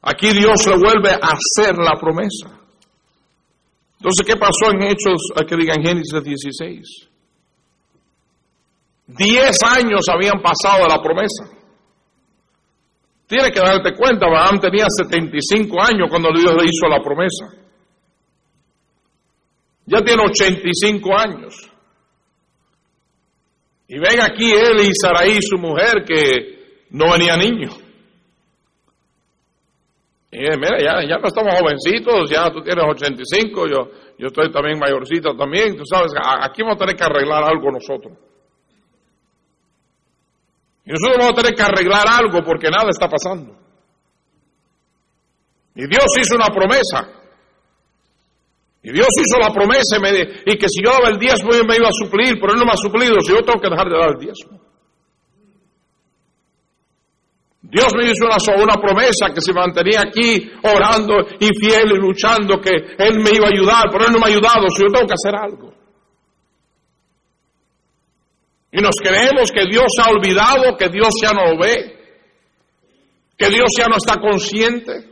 Aquí 0.04 0.28
Dios 0.32 0.68
le 0.68 0.78
vuelve 0.78 1.10
a 1.10 1.32
hacer 1.34 1.78
la 1.78 2.00
promesa. 2.00 2.61
Entonces, 4.02 4.26
¿qué 4.26 4.36
pasó 4.36 4.72
en 4.74 4.82
Hechos, 4.82 5.22
que 5.48 5.56
digan 5.56 5.84
Génesis 5.84 6.24
16? 6.24 7.08
Diez 9.06 9.58
años 9.64 10.02
habían 10.12 10.42
pasado 10.42 10.86
de 10.86 10.90
la 10.90 11.00
promesa. 11.04 11.46
Tienes 13.28 13.52
que 13.52 13.60
darte 13.60 13.94
cuenta, 13.96 14.26
Abraham 14.26 14.60
tenía 14.60 14.88
75 14.90 15.80
años 15.84 16.08
cuando 16.10 16.30
Dios 16.34 16.52
le 16.52 16.64
hizo 16.64 16.88
la 16.90 17.00
promesa. 17.00 17.46
Ya 19.86 20.02
tiene 20.02 20.24
85 20.24 21.18
años. 21.20 21.72
Y 23.88 24.00
ven 24.00 24.20
aquí 24.20 24.52
él 24.52 24.82
y 24.82 24.92
Saraí, 25.00 25.38
su 25.42 25.60
mujer, 25.60 26.04
que 26.08 26.88
no 26.90 27.12
venía 27.12 27.38
niño. 27.38 27.70
Y 30.34 30.38
mira, 30.40 30.78
ya, 30.80 31.02
ya 31.08 31.18
no 31.18 31.28
estamos 31.28 31.54
jovencitos, 31.60 32.30
ya 32.30 32.50
tú 32.52 32.62
tienes 32.64 32.86
85, 32.88 33.68
yo, 33.68 33.92
yo 34.18 34.28
estoy 34.28 34.50
también 34.52 34.80
mayorcita 34.80 35.36
también, 35.36 35.76
tú 35.76 35.84
sabes, 35.86 36.12
aquí 36.42 36.62
vamos 36.62 36.78
a 36.78 36.80
tener 36.80 36.96
que 36.96 37.04
arreglar 37.04 37.44
algo 37.44 37.70
nosotros. 37.70 38.18
Y 40.86 40.92
nosotros 40.92 41.18
vamos 41.20 41.34
a 41.34 41.42
tener 41.42 41.54
que 41.54 41.62
arreglar 41.64 42.06
algo 42.08 42.40
porque 42.46 42.70
nada 42.70 42.90
está 42.90 43.08
pasando. 43.10 43.56
Y 45.76 45.86
Dios 45.88 46.06
hizo 46.20 46.36
una 46.36 46.48
promesa. 46.48 47.08
Y 48.84 48.92
Dios 48.92 49.08
hizo 49.20 49.38
la 49.40 49.54
promesa 49.54 49.98
y, 49.98 50.02
me- 50.02 50.52
y 50.54 50.58
que 50.58 50.68
si 50.68 50.82
yo 50.84 50.92
daba 50.92 51.10
el 51.10 51.20
diezmo, 51.20 51.52
Él 51.54 51.68
me 51.68 51.76
iba 51.76 51.88
a 51.88 51.92
suplir, 51.94 52.40
pero 52.40 52.54
Él 52.54 52.60
no 52.60 52.66
me 52.66 52.72
ha 52.72 52.78
suplido, 52.78 53.20
si 53.22 53.32
yo 53.34 53.42
tengo 53.42 53.62
que 53.62 53.70
dejar 53.70 53.88
de 53.90 53.98
dar 53.98 54.10
el 54.14 54.20
diezmo. 54.20 54.60
Dios 57.72 57.88
me 57.96 58.04
hizo 58.04 58.26
una, 58.26 58.64
una 58.64 58.76
promesa 58.76 59.34
que 59.34 59.40
se 59.40 59.54
mantenía 59.54 60.02
aquí 60.02 60.52
orando 60.62 61.16
y 61.40 61.48
fiel 61.58 61.94
y 61.94 61.96
luchando, 61.96 62.60
que 62.60 62.72
Él 62.98 63.20
me 63.24 63.32
iba 63.32 63.48
a 63.48 63.52
ayudar, 63.54 63.86
pero 63.90 64.08
Él 64.08 64.12
no 64.12 64.20
me 64.20 64.26
ha 64.26 64.28
ayudado, 64.28 64.68
si 64.68 64.84
yo 64.84 64.92
tengo 64.92 65.08
que 65.08 65.14
hacer 65.14 65.34
algo. 65.34 65.74
Y 68.74 68.82
nos 68.82 68.96
creemos 69.02 69.52
que 69.54 69.66
Dios 69.70 69.88
ha 70.04 70.10
olvidado, 70.10 70.76
que 70.78 70.90
Dios 70.90 71.14
ya 71.24 71.32
no 71.32 71.54
lo 71.54 71.60
ve, 71.60 71.98
que 73.38 73.50
Dios 73.50 73.68
ya 73.78 73.86
no 73.88 73.96
está 73.96 74.20
consciente. 74.20 75.10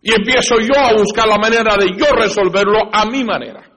Y 0.00 0.12
empiezo 0.12 0.56
yo 0.60 0.80
a 0.80 0.94
buscar 0.94 1.28
la 1.28 1.36
manera 1.36 1.76
de 1.76 1.90
yo 1.96 2.06
resolverlo 2.14 2.88
a 2.90 3.04
mi 3.04 3.22
manera, 3.22 3.70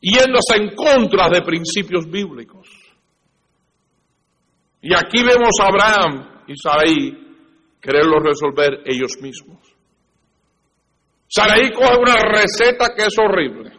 yéndose 0.00 0.56
en 0.56 0.76
contra 0.76 1.28
de 1.28 1.42
principios 1.42 2.08
bíblicos. 2.08 2.65
Y 4.88 4.94
aquí 4.94 5.18
vemos 5.24 5.50
a 5.60 5.66
Abraham 5.66 6.44
y 6.46 6.54
Sarai 6.56 6.94
quererlo 7.80 8.20
resolver 8.20 8.82
ellos 8.84 9.18
mismos. 9.20 9.58
Sarai 11.26 11.72
coge 11.72 11.98
una 11.98 12.14
receta 12.20 12.94
que 12.94 13.02
es 13.02 13.14
horrible. 13.18 13.72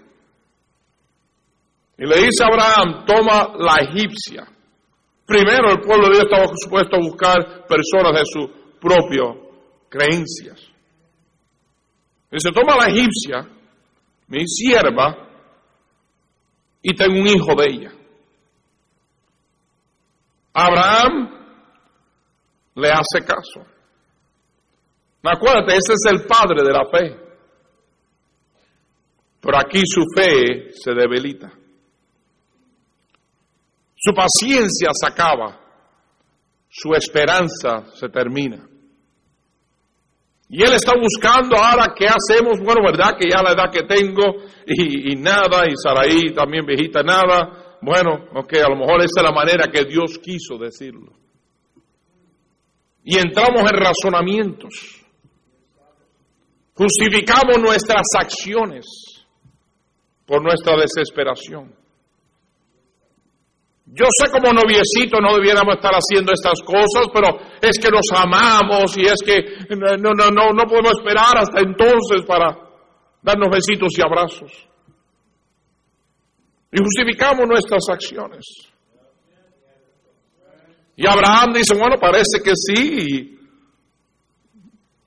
Y 1.98 2.06
le 2.06 2.18
dice 2.18 2.44
a 2.44 2.48
Abraham, 2.48 3.06
toma 3.06 3.54
la 3.58 3.86
egipcia. 3.86 4.46
Primero 5.26 5.72
el 5.72 5.80
pueblo 5.80 6.08
de 6.08 6.16
Dios 6.16 6.24
estaba 6.26 6.46
supuesto 6.54 6.98
a 6.98 7.00
buscar 7.00 7.66
personas 7.66 8.12
de 8.12 8.26
su 8.26 8.78
propio 8.78 9.48
creencias. 9.88 10.60
Dice, 12.30 12.52
toma 12.52 12.76
la 12.76 12.92
egipcia, 12.92 13.48
mi 14.28 14.46
sierva, 14.46 15.26
y 16.82 16.94
tengo 16.94 17.18
un 17.18 17.28
hijo 17.28 17.56
de 17.56 17.66
ella. 17.66 17.97
Abraham 20.60 21.30
le 22.74 22.90
hace 22.90 23.24
caso. 23.24 23.62
Acuérdate, 25.24 25.74
ese 25.74 25.94
es 25.94 26.12
el 26.12 26.26
padre 26.26 26.64
de 26.64 26.74
la 26.74 26.86
fe. 26.90 27.16
Pero 29.40 29.58
aquí 29.58 29.84
su 29.86 30.02
fe 30.16 30.72
se 30.72 30.94
debilita. 30.94 31.52
Su 33.96 34.14
paciencia 34.14 34.90
se 34.94 35.08
acaba. 35.08 35.60
Su 36.70 36.94
esperanza 36.94 37.86
se 37.94 38.10
termina. 38.10 38.68
Y 40.50 40.64
él 40.64 40.74
está 40.74 40.94
buscando 41.00 41.56
ahora 41.56 41.94
qué 41.96 42.08
hacemos. 42.08 42.60
Bueno, 42.64 42.82
verdad 42.84 43.16
que 43.20 43.30
ya 43.30 43.44
la 43.44 43.52
edad 43.52 43.72
que 43.72 43.84
tengo 43.84 44.38
y, 44.66 45.12
y 45.12 45.16
nada, 45.18 45.66
y 45.68 45.76
Saraí 45.76 46.34
también 46.34 46.66
viejita, 46.66 47.04
nada. 47.04 47.67
Bueno, 47.82 48.28
ok, 48.34 48.54
a 48.56 48.70
lo 48.70 48.78
mejor 48.78 49.00
esa 49.00 49.22
es 49.22 49.24
la 49.24 49.32
manera 49.32 49.68
que 49.68 49.86
Dios 49.86 50.20
quiso 50.20 50.58
decirlo. 50.58 51.14
Y 53.04 53.18
entramos 53.18 53.62
en 53.62 53.78
razonamientos. 53.78 55.06
Justificamos 56.74 57.60
nuestras 57.60 58.04
acciones 58.18 58.86
por 60.26 60.44
nuestra 60.44 60.76
desesperación. 60.76 61.74
Yo 63.86 64.06
sé 64.12 64.30
como 64.30 64.52
noviecito 64.52 65.22
no 65.22 65.34
debiéramos 65.36 65.76
estar 65.76 65.94
haciendo 65.94 66.34
estas 66.34 66.62
cosas, 66.62 67.08
pero 67.14 67.40
es 67.62 67.80
que 67.80 67.90
nos 67.90 68.06
amamos 68.14 68.98
y 68.98 69.06
es 69.06 69.16
que 69.26 69.76
no, 69.78 70.12
no, 70.14 70.30
no, 70.30 70.52
no 70.52 70.64
podemos 70.68 70.92
esperar 71.00 71.38
hasta 71.38 71.62
entonces 71.62 72.26
para 72.28 72.54
darnos 73.22 73.50
besitos 73.50 73.94
y 73.98 74.02
abrazos. 74.02 74.68
Y 76.72 76.80
justificamos 76.80 77.48
nuestras 77.48 77.84
acciones. 77.90 78.46
Y 80.96 81.08
Abraham 81.08 81.54
dice, 81.54 81.78
bueno, 81.78 81.96
parece 82.00 82.42
que 82.44 82.52
sí. 82.56 83.40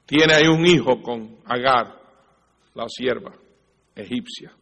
Tiene 0.07 0.35
ahí 0.35 0.47
un 0.47 0.67
hijo 0.67 1.03
con 1.03 1.39
Agar, 1.45 2.01
la 2.75 2.89
sierva 2.89 3.33
egipcia. 3.95 4.53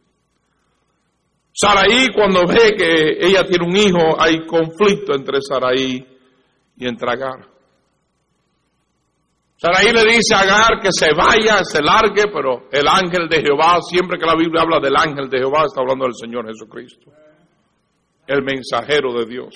Saraí 1.53 2.07
cuando 2.13 2.45
ve 2.47 2.73
que 2.77 3.27
ella 3.27 3.43
tiene 3.43 3.65
un 3.65 3.75
hijo, 3.75 4.19
hay 4.19 4.45
conflicto 4.45 5.13
entre 5.13 5.39
Saraí 5.41 6.05
y 6.77 6.87
entre 6.87 7.11
Agar. 7.11 7.48
Saraí 9.61 9.91
le 9.91 10.03
dice 10.05 10.33
a 10.35 10.39
Agar 10.39 10.79
que 10.81 10.87
se 10.89 11.09
vaya, 11.13 11.59
se 11.65 11.81
largue, 11.81 12.31
pero 12.31 12.69
el 12.71 12.87
ángel 12.87 13.27
de 13.27 13.41
Jehová, 13.41 13.79
siempre 13.81 14.17
que 14.17 14.25
la 14.25 14.35
Biblia 14.35 14.61
habla 14.61 14.79
del 14.79 14.95
ángel 14.95 15.29
de 15.29 15.37
Jehová, 15.37 15.65
está 15.65 15.81
hablando 15.81 16.05
del 16.05 16.15
Señor 16.15 16.47
Jesucristo, 16.47 17.11
el 18.25 18.41
mensajero 18.41 19.11
de 19.19 19.25
Dios. 19.25 19.53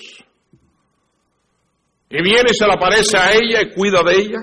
Y 2.10 2.22
viene 2.22 2.50
y 2.50 2.54
se 2.54 2.66
le 2.66 2.74
aparece 2.74 3.16
a 3.16 3.32
ella 3.32 3.62
y 3.62 3.74
cuida 3.74 4.02
de 4.02 4.14
ella. 4.14 4.40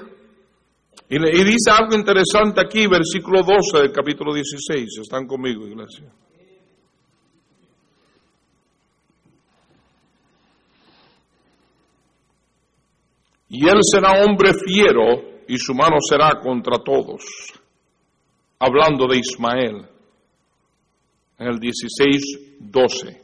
Y, 1.07 1.43
dice 1.43 1.69
algo 1.69 1.95
interesante 1.95 2.59
aquí, 2.59 2.87
versículo 2.87 3.43
12 3.43 3.83
del 3.83 3.91
capítulo 3.91 4.33
16. 4.33 4.97
Están 4.99 5.27
conmigo, 5.27 5.67
iglesia. 5.67 6.11
Y 13.49 13.67
él 13.67 13.77
será 13.83 14.23
hombre 14.23 14.53
fiero 14.65 15.31
y 15.51 15.57
su 15.57 15.73
mano 15.73 15.97
será 15.99 16.39
contra 16.39 16.77
todos. 16.77 17.21
Hablando 18.57 19.05
de 19.05 19.17
Ismael, 19.17 19.85
en 21.37 21.47
el 21.47 21.59
16, 21.59 22.57
12. 22.57 23.21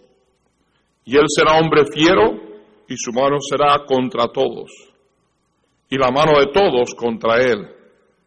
Y 1.05 1.15
él 1.15 1.23
será 1.27 1.57
hombre 1.57 1.85
fiero 1.85 2.33
y 2.85 2.97
su 2.97 3.13
mano 3.13 3.37
será 3.39 3.85
contra 3.85 4.27
todos. 4.27 4.69
Y 5.89 5.97
la 5.97 6.11
mano 6.11 6.37
de 6.37 6.47
todos 6.47 6.93
contra 6.95 7.37
él. 7.37 7.65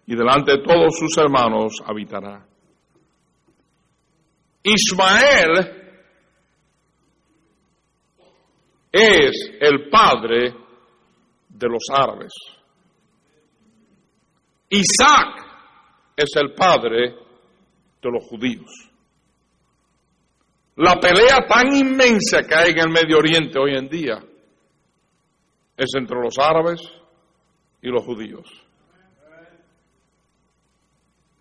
Y 0.06 0.16
delante 0.16 0.52
de 0.52 0.62
todos 0.62 0.96
sus 0.98 1.18
hermanos 1.18 1.74
habitará. 1.84 2.46
Ismael 4.62 5.50
es 8.90 9.50
el 9.60 9.90
padre 9.90 10.54
de 11.50 11.68
los 11.68 11.82
árabes. 11.92 12.32
Isaac 14.70 15.46
es 16.16 16.30
el 16.36 16.54
padre 16.54 17.14
de 18.00 18.10
los 18.10 18.24
judíos. 18.24 18.70
La 20.76 20.98
pelea 20.98 21.38
tan 21.46 21.74
inmensa 21.74 22.42
que 22.48 22.54
hay 22.54 22.70
en 22.70 22.78
el 22.78 22.90
Medio 22.90 23.18
Oriente 23.18 23.58
hoy 23.58 23.76
en 23.76 23.88
día 23.88 24.22
es 25.76 25.88
entre 25.94 26.20
los 26.20 26.38
árabes 26.38 26.80
y 27.82 27.88
los 27.88 28.04
judíos. 28.04 28.48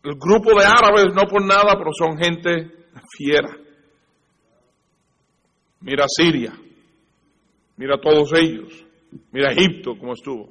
El 0.03 0.15
grupo 0.17 0.59
de 0.59 0.65
árabes 0.65 1.13
no 1.13 1.23
por 1.23 1.45
nada, 1.45 1.75
pero 1.77 1.91
son 1.93 2.17
gente 2.17 2.89
fiera. 3.17 3.55
Mira 5.81 6.05
Siria, 6.07 6.53
mira 7.77 7.99
todos 8.01 8.33
ellos. 8.33 8.85
Mira 9.31 9.51
Egipto 9.51 9.97
como 9.97 10.13
estuvo. 10.13 10.49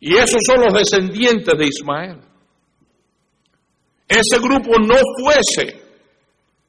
Y 0.00 0.16
esos 0.16 0.40
son 0.46 0.62
los 0.64 0.72
descendientes 0.72 1.54
de 1.56 1.64
Ismael. 1.64 2.20
Ese 4.08 4.38
grupo 4.40 4.78
no 4.80 4.96
fuese 5.22 5.80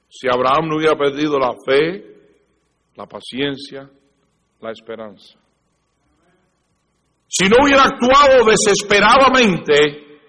si 0.10 0.28
Abraham 0.28 0.67
no 0.67 0.76
hubiera 0.76 0.96
perdido 0.96 1.39
la 1.39 1.54
fe, 1.65 2.04
la 2.96 3.06
paciencia, 3.08 3.89
la 4.60 4.72
esperanza. 4.72 5.39
Si 7.28 7.48
no 7.48 7.63
hubiera 7.63 7.84
actuado 7.84 8.46
desesperadamente, 8.46 10.20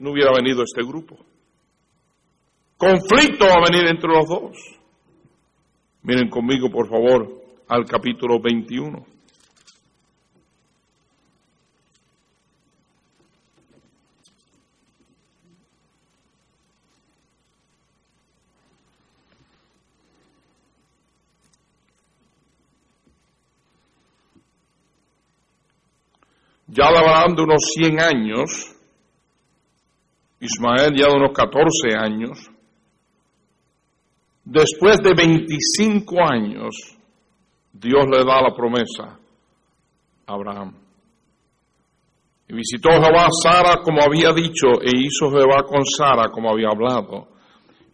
no 0.00 0.10
hubiera 0.10 0.32
venido 0.32 0.64
este 0.64 0.82
grupo. 0.82 1.16
Conflicto 2.76 3.46
va 3.46 3.54
a 3.54 3.70
venir 3.70 3.88
entre 3.88 4.10
los 4.10 4.28
dos. 4.28 4.56
Miren 6.02 6.28
conmigo, 6.28 6.68
por 6.68 6.88
favor, 6.88 7.28
al 7.68 7.84
capítulo 7.84 8.40
21. 8.40 9.17
Ya 26.68 26.90
de 26.90 26.98
Abraham 26.98 27.34
de 27.34 27.42
unos 27.42 27.62
100 27.74 28.00
años, 28.00 28.76
Ismael 30.40 30.94
ya 30.94 31.06
de 31.06 31.16
unos 31.16 31.32
14 31.32 31.96
años, 31.98 32.50
después 34.44 34.98
de 34.98 35.14
25 35.14 36.14
años, 36.30 36.98
Dios 37.72 38.04
le 38.10 38.18
da 38.18 38.42
la 38.42 38.54
promesa 38.54 39.18
a 40.26 40.32
Abraham. 40.32 40.74
Y 42.48 42.54
visitó 42.54 42.90
Jehová 42.90 43.26
a 43.26 43.30
Sara 43.30 43.82
como 43.82 44.02
había 44.02 44.32
dicho, 44.32 44.80
e 44.82 44.90
hizo 44.94 45.30
Jehová 45.30 45.62
con 45.64 45.84
Sara 45.84 46.30
como 46.30 46.50
había 46.50 46.68
hablado. 46.68 47.28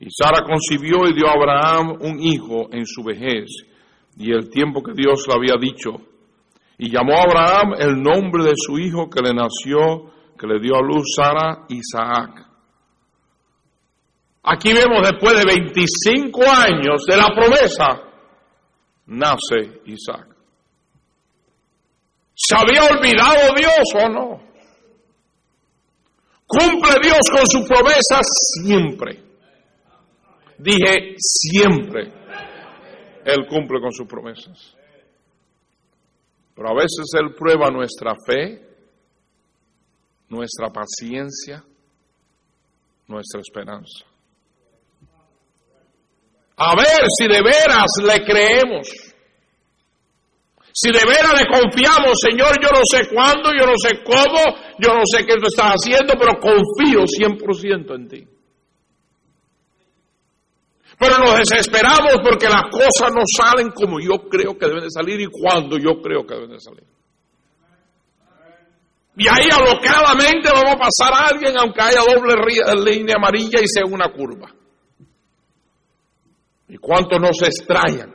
Y 0.01 0.09
Sara 0.11 0.45
concibió 0.45 1.09
y 1.09 1.15
dio 1.15 1.29
a 1.29 1.33
Abraham 1.33 1.99
un 2.01 2.21
hijo 2.21 2.69
en 2.73 2.87
su 2.87 3.03
vejez, 3.05 3.47
y 4.17 4.33
el 4.33 4.51
tiempo 4.51 4.83
que 4.83 4.93
Dios 4.95 5.27
le 5.29 5.35
había 5.35 5.57
dicho. 5.61 6.14
Y 6.79 6.91
llamó 6.91 7.15
a 7.15 7.23
Abraham 7.23 7.75
el 7.79 8.03
nombre 8.03 8.45
de 8.45 8.55
su 8.57 8.79
hijo 8.79 9.09
que 9.09 9.23
le 9.23 9.33
nació, 9.33 10.11
que 10.39 10.47
le 10.47 10.61
dio 10.61 10.77
a 10.77 10.83
luz 10.83 11.15
Sara, 11.17 11.67
Isaac. 11.69 12.45
Aquí 14.43 14.73
vemos 14.73 15.09
después 15.09 15.35
de 15.37 15.45
25 15.47 16.43
años 16.43 17.03
de 17.09 17.17
la 17.17 17.29
promesa, 17.35 18.03
nace 19.07 19.81
Isaac. 19.87 20.35
¿Se 22.35 22.55
había 22.57 22.83
olvidado 22.83 23.55
Dios 23.57 24.05
o 24.05 24.09
no? 24.09 24.43
¿Cumple 26.47 26.97
Dios 27.03 27.21
con 27.31 27.47
sus 27.47 27.67
promesas? 27.67 28.27
Siempre. 28.63 29.23
Dije 30.59 31.15
siempre. 31.17 32.13
Él 33.25 33.47
cumple 33.49 33.81
con 33.81 33.93
sus 33.93 34.07
promesas. 34.07 34.77
Pero 36.55 36.69
a 36.69 36.75
veces 36.75 37.07
Él 37.19 37.35
prueba 37.35 37.71
nuestra 37.71 38.15
fe, 38.27 38.61
nuestra 40.29 40.71
paciencia, 40.71 41.65
nuestra 43.09 43.41
esperanza. 43.41 44.05
A 46.57 46.77
ver 46.77 47.05
si 47.19 47.27
de 47.27 47.43
veras 47.43 47.91
le 48.03 48.25
creemos. 48.25 48.89
Si 50.73 50.91
de 50.91 51.05
veras 51.07 51.41
le 51.41 51.47
confiamos, 51.47 52.15
Señor, 52.21 52.59
yo 52.61 52.69
no 52.69 52.83
sé 52.85 53.09
cuándo, 53.13 53.51
yo 53.57 53.67
no 53.67 53.75
sé 53.77 54.03
cómo, 54.03 54.41
yo 54.79 54.95
no 54.95 55.03
sé 55.05 55.25
qué 55.25 55.35
tú 55.35 55.47
estás 55.47 55.75
haciendo, 55.75 56.15
pero 56.19 56.39
confío 56.41 57.05
100% 57.05 57.95
en 57.95 58.09
ti. 58.09 58.34
Pero 61.05 61.19
nos 61.19 61.39
desesperamos 61.39 62.17
porque 62.25 62.49
las 62.49 62.65
cosas 62.71 63.13
no 63.13 63.21
salen 63.37 63.71
como 63.73 64.01
yo 64.01 64.27
creo 64.27 64.57
que 64.57 64.67
deben 64.67 64.85
de 64.85 64.91
salir 64.91 65.21
y 65.21 65.27
cuando 65.27 65.77
yo 65.77 66.01
creo 66.01 66.27
que 66.27 66.35
deben 66.35 66.53
de 66.53 66.61
salir. 66.61 66.85
Y 69.15 69.29
ahí 69.29 69.47
alocadamente 69.53 70.49
vamos 70.51 70.77
a 70.77 70.79
pasar 70.79 71.13
a 71.13 71.29
alguien 71.29 71.59
aunque 71.59 71.83
haya 71.83 72.01
doble 72.01 72.91
línea 72.91 73.17
amarilla 73.19 73.61
y 73.61 73.67
sea 73.67 73.85
una 73.87 74.11
curva. 74.11 74.51
¿Y 76.69 76.79
cuántos 76.79 77.21
nos 77.21 77.43
extrañan? 77.43 78.15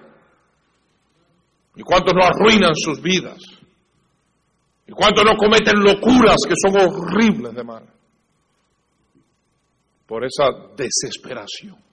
¿Y 1.75 1.83
cuántos 1.83 2.13
no 2.15 2.25
arruinan 2.25 2.73
sus 2.73 2.99
vidas? 2.99 3.37
¿Y 4.87 4.91
cuántos 4.93 5.23
no 5.23 5.37
cometen 5.37 5.79
locuras 5.79 6.37
que 6.47 6.55
son 6.57 6.75
horribles 6.75 7.53
de 7.53 7.63
mal? 7.63 7.85
Por 10.07 10.25
esa 10.25 10.45
desesperación. 10.75 11.88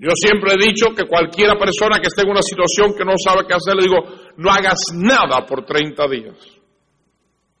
Yo 0.00 0.08
siempre 0.14 0.54
he 0.54 0.56
dicho 0.56 0.94
que 0.96 1.04
cualquiera 1.04 1.58
persona 1.58 2.00
que 2.00 2.08
esté 2.08 2.22
en 2.22 2.30
una 2.30 2.40
situación 2.40 2.96
que 2.96 3.04
no 3.04 3.12
sabe 3.22 3.46
qué 3.46 3.52
hacer, 3.52 3.76
le 3.76 3.82
digo, 3.82 4.00
no 4.38 4.50
hagas 4.50 4.80
nada 4.94 5.44
por 5.44 5.66
30 5.66 6.08
días. 6.08 6.36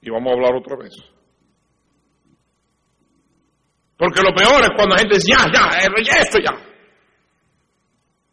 Y 0.00 0.08
vamos 0.08 0.32
a 0.32 0.34
hablar 0.36 0.54
otra 0.56 0.76
vez. 0.76 0.94
Porque 3.98 4.22
lo 4.22 4.34
peor 4.34 4.62
es 4.62 4.70
cuando 4.74 4.94
la 4.94 5.00
gente 5.00 5.16
dice, 5.16 5.28
ya, 5.36 5.44
ya, 5.52 5.78
eh, 5.80 6.22
esto 6.22 6.38
ya. 6.38 6.56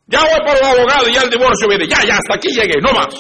Ya 0.07 0.21
voy 0.21 0.39
por 0.45 0.53
los 0.53 0.79
abogados 0.79 1.09
y 1.09 1.13
ya 1.13 1.21
el 1.23 1.29
divorcio 1.29 1.67
viene. 1.67 1.85
Ya, 1.85 1.99
ya, 2.07 2.13
hasta 2.13 2.35
aquí 2.35 2.47
llegué, 2.47 2.79
no 2.81 2.93
más. 2.93 3.13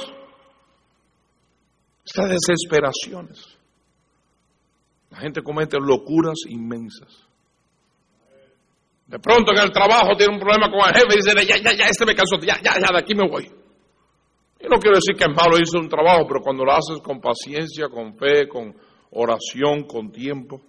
Estas 2.05 2.29
desesperaciones. 2.29 3.57
La 5.09 5.17
gente 5.17 5.41
comete 5.41 5.77
locuras 5.81 6.37
inmensas. 6.47 7.27
De 9.07 9.19
pronto 9.19 9.53
en 9.53 9.59
el 9.59 9.71
trabajo 9.71 10.15
tiene 10.17 10.33
un 10.33 10.39
problema 10.39 10.69
con 10.69 10.79
el 10.87 10.93
jefe 10.93 11.13
y 11.13 11.15
dice, 11.15 11.33
ya, 11.47 11.57
ya, 11.57 11.75
ya, 11.75 11.85
este 11.87 12.05
me 12.05 12.13
cansó, 12.13 12.37
ya, 12.41 12.59
ya, 12.61 12.75
ya, 12.75 12.91
de 12.91 12.99
aquí 12.99 13.15
me 13.15 13.27
voy. 13.27 13.45
Y 14.59 14.67
no 14.67 14.77
quiero 14.79 14.97
decir 14.97 15.15
que 15.15 15.23
es 15.23 15.35
malo 15.35 15.57
hizo 15.57 15.79
un 15.79 15.87
trabajo, 15.87 16.25
pero 16.27 16.41
cuando 16.41 16.65
lo 16.65 16.73
haces 16.73 16.99
con 17.01 17.21
paciencia, 17.21 17.87
con 17.87 18.17
fe, 18.17 18.47
con 18.47 18.75
oración, 19.11 19.83
con 19.83 20.11
tiempo. 20.11 20.61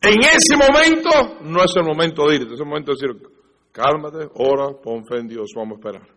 En 0.00 0.18
ese 0.18 0.56
momento 0.56 1.40
no 1.42 1.62
es 1.62 1.70
el 1.76 1.84
momento 1.84 2.26
de 2.26 2.36
irte, 2.36 2.54
es 2.54 2.60
el 2.60 2.66
momento 2.66 2.92
de 2.92 2.96
decir, 3.00 3.36
Cálmate, 3.76 4.30
ora, 4.36 4.72
pon 4.82 5.04
fe 5.04 5.18
en 5.18 5.28
Dios, 5.28 5.50
vamos 5.54 5.76
a 5.76 5.80
esperar. 5.80 6.08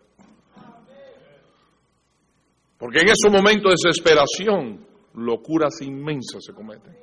Porque 2.78 3.00
en 3.00 3.08
ese 3.08 3.28
momento 3.28 3.68
de 3.68 3.74
desesperación, 3.76 4.86
locuras 5.12 5.82
inmensas 5.82 6.42
se 6.42 6.54
cometen. 6.54 6.96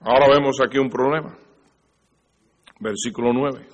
Ahora 0.00 0.28
vemos 0.28 0.60
aquí 0.62 0.76
un 0.76 0.90
problema. 0.90 1.38
Versículo 2.80 3.32
9. 3.32 3.66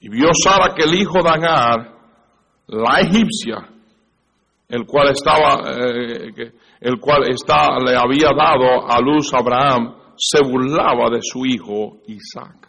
Y 0.00 0.08
vio 0.08 0.30
Sara 0.32 0.74
que 0.74 0.82
el 0.82 0.94
hijo 0.94 1.22
de 1.22 1.28
Agar, 1.28 1.92
la 2.66 3.00
egipcia, 3.00 3.68
el 4.68 4.84
cual 4.84 5.10
estaba, 5.10 5.62
eh, 5.70 6.52
el 6.80 6.98
cual 6.98 7.30
está, 7.30 7.78
le 7.78 7.94
había 7.96 8.30
dado 8.36 8.90
a 8.90 9.00
luz 9.00 9.32
a 9.32 9.38
Abraham, 9.38 9.94
se 10.16 10.42
burlaba 10.42 11.08
de 11.10 11.20
su 11.22 11.46
hijo 11.46 11.98
Isaac. 12.06 12.68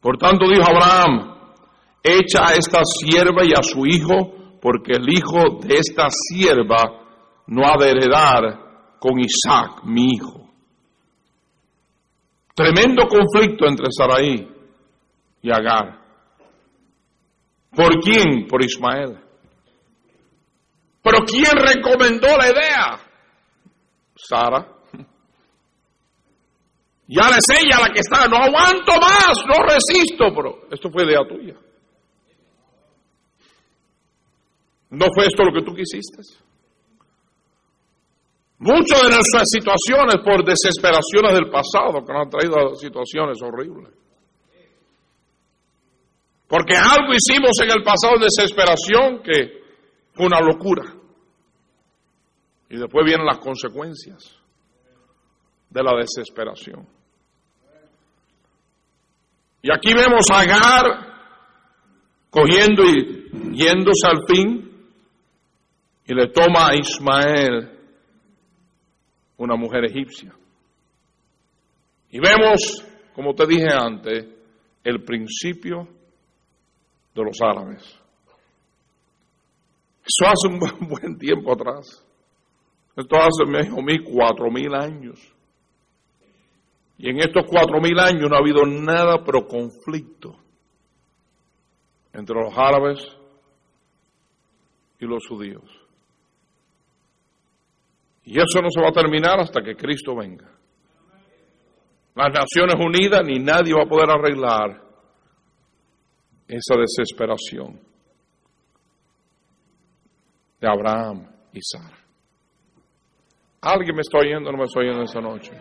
Por 0.00 0.16
tanto 0.16 0.46
dijo 0.48 0.62
Abraham, 0.62 1.34
echa 2.02 2.48
a 2.48 2.52
esta 2.52 2.82
sierva 2.84 3.44
y 3.44 3.52
a 3.52 3.62
su 3.62 3.84
hijo, 3.86 4.58
porque 4.60 4.92
el 4.92 5.08
hijo 5.08 5.58
de 5.60 5.76
esta 5.76 6.08
sierva 6.08 6.99
no 7.50 7.66
ha 7.66 7.76
de 7.76 7.90
heredar 7.90 8.96
con 9.00 9.18
Isaac, 9.18 9.82
mi 9.84 10.14
hijo. 10.14 10.48
Tremendo 12.54 13.08
conflicto 13.08 13.66
entre 13.66 13.86
Sarai 13.90 14.48
y 15.42 15.50
Agar. 15.50 15.98
¿Por 17.74 18.00
quién? 18.00 18.46
Por 18.46 18.62
Ismael. 18.62 19.18
Pero 21.02 21.18
¿quién 21.24 21.52
recomendó 21.56 22.28
la 22.36 22.50
idea? 22.50 23.00
Sara. 24.14 24.68
Ya 27.08 27.22
es 27.30 27.60
ella 27.60 27.80
la 27.80 27.92
que 27.92 28.00
está, 28.00 28.28
no 28.28 28.36
aguanto 28.36 28.92
más, 29.00 29.42
no 29.48 29.64
resisto, 29.64 30.32
pero 30.36 30.68
esto 30.70 30.88
fue 30.90 31.04
idea 31.04 31.26
tuya. 31.26 31.56
¿No 34.90 35.06
fue 35.12 35.26
esto 35.26 35.42
lo 35.42 35.52
que 35.52 35.64
tú 35.64 35.74
quisiste? 35.74 36.22
Muchas 38.60 39.00
de 39.00 39.08
nuestras 39.08 39.48
situaciones 39.50 40.16
por 40.22 40.44
desesperaciones 40.44 41.32
del 41.32 41.50
pasado 41.50 42.04
que 42.04 42.12
nos 42.12 42.22
han 42.22 42.30
traído 42.30 42.56
a 42.58 42.74
situaciones 42.74 43.38
horribles. 43.42 43.88
Porque 46.46 46.74
algo 46.76 47.14
hicimos 47.14 47.52
en 47.62 47.70
el 47.70 47.82
pasado 47.82 48.18
de 48.18 48.26
desesperación 48.26 49.22
que 49.22 49.62
fue 50.12 50.26
una 50.26 50.40
locura. 50.40 50.82
Y 52.68 52.76
después 52.76 53.02
vienen 53.06 53.24
las 53.24 53.38
consecuencias 53.38 54.36
de 55.70 55.82
la 55.82 55.92
desesperación. 55.96 56.86
Y 59.62 59.72
aquí 59.72 59.94
vemos 59.94 60.26
a 60.30 60.40
Agar 60.40 60.84
cogiendo 62.28 62.82
y 62.84 63.54
yéndose 63.54 64.06
al 64.06 64.26
fin 64.28 64.70
y 66.04 66.14
le 66.14 66.26
toma 66.28 66.68
a 66.68 66.76
Ismael 66.76 67.79
una 69.40 69.56
mujer 69.56 69.84
egipcia. 69.86 70.34
Y 72.10 72.18
vemos, 72.20 72.84
como 73.14 73.34
te 73.34 73.46
dije 73.46 73.68
antes, 73.72 74.26
el 74.84 75.02
principio 75.02 75.88
de 77.14 77.24
los 77.24 77.40
árabes. 77.40 77.82
Eso 80.04 80.26
hace 80.26 80.48
un 80.48 80.88
buen 80.88 81.18
tiempo 81.18 81.52
atrás. 81.52 82.04
Esto 82.96 83.16
hace, 83.16 83.50
me 83.50 83.62
dijo, 83.62 84.12
cuatro 84.12 84.50
mil 84.50 84.74
años. 84.74 85.18
Y 86.98 87.08
en 87.08 87.20
estos 87.20 87.44
cuatro 87.48 87.80
mil 87.80 87.98
años 87.98 88.28
no 88.28 88.36
ha 88.36 88.40
habido 88.40 88.66
nada 88.66 89.24
pero 89.24 89.46
conflicto 89.46 90.36
entre 92.12 92.34
los 92.34 92.52
árabes 92.58 92.98
y 94.98 95.06
los 95.06 95.26
judíos. 95.26 95.79
Y 98.24 98.38
eso 98.38 98.60
no 98.62 98.68
se 98.70 98.80
va 98.80 98.88
a 98.88 98.92
terminar 98.92 99.40
hasta 99.40 99.62
que 99.62 99.74
Cristo 99.74 100.14
venga. 100.14 100.46
Las 102.14 102.28
Naciones 102.32 102.74
Unidas 102.78 103.22
ni 103.24 103.38
nadie 103.38 103.72
va 103.74 103.84
a 103.84 103.88
poder 103.88 104.10
arreglar 104.10 104.82
esa 106.46 106.74
desesperación 106.76 107.80
de 110.60 110.68
Abraham 110.68 111.26
y 111.52 111.60
Sara. 111.62 111.98
¿Alguien 113.62 113.94
me 113.94 114.00
está 114.00 114.18
oyendo 114.18 114.48
o 114.48 114.52
no 114.52 114.58
me 114.58 114.64
está 114.64 114.80
oyendo 114.80 115.02
esta 115.02 115.20
noche? 115.20 115.52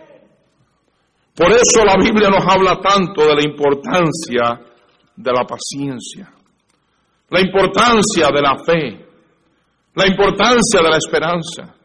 Por 1.35 1.51
eso 1.51 1.85
la 1.85 1.95
Biblia 1.97 2.29
nos 2.29 2.45
habla 2.45 2.79
tanto 2.81 3.25
de 3.25 3.35
la 3.35 3.43
importancia 3.43 4.59
de 5.15 5.31
la 5.31 5.45
paciencia, 5.45 6.33
la 7.29 7.41
importancia 7.41 8.27
de 8.33 8.41
la 8.41 8.57
fe, 8.57 9.05
la 9.95 10.07
importancia 10.07 10.81
de 10.81 10.89
la 10.89 10.97
esperanza. 10.97 11.78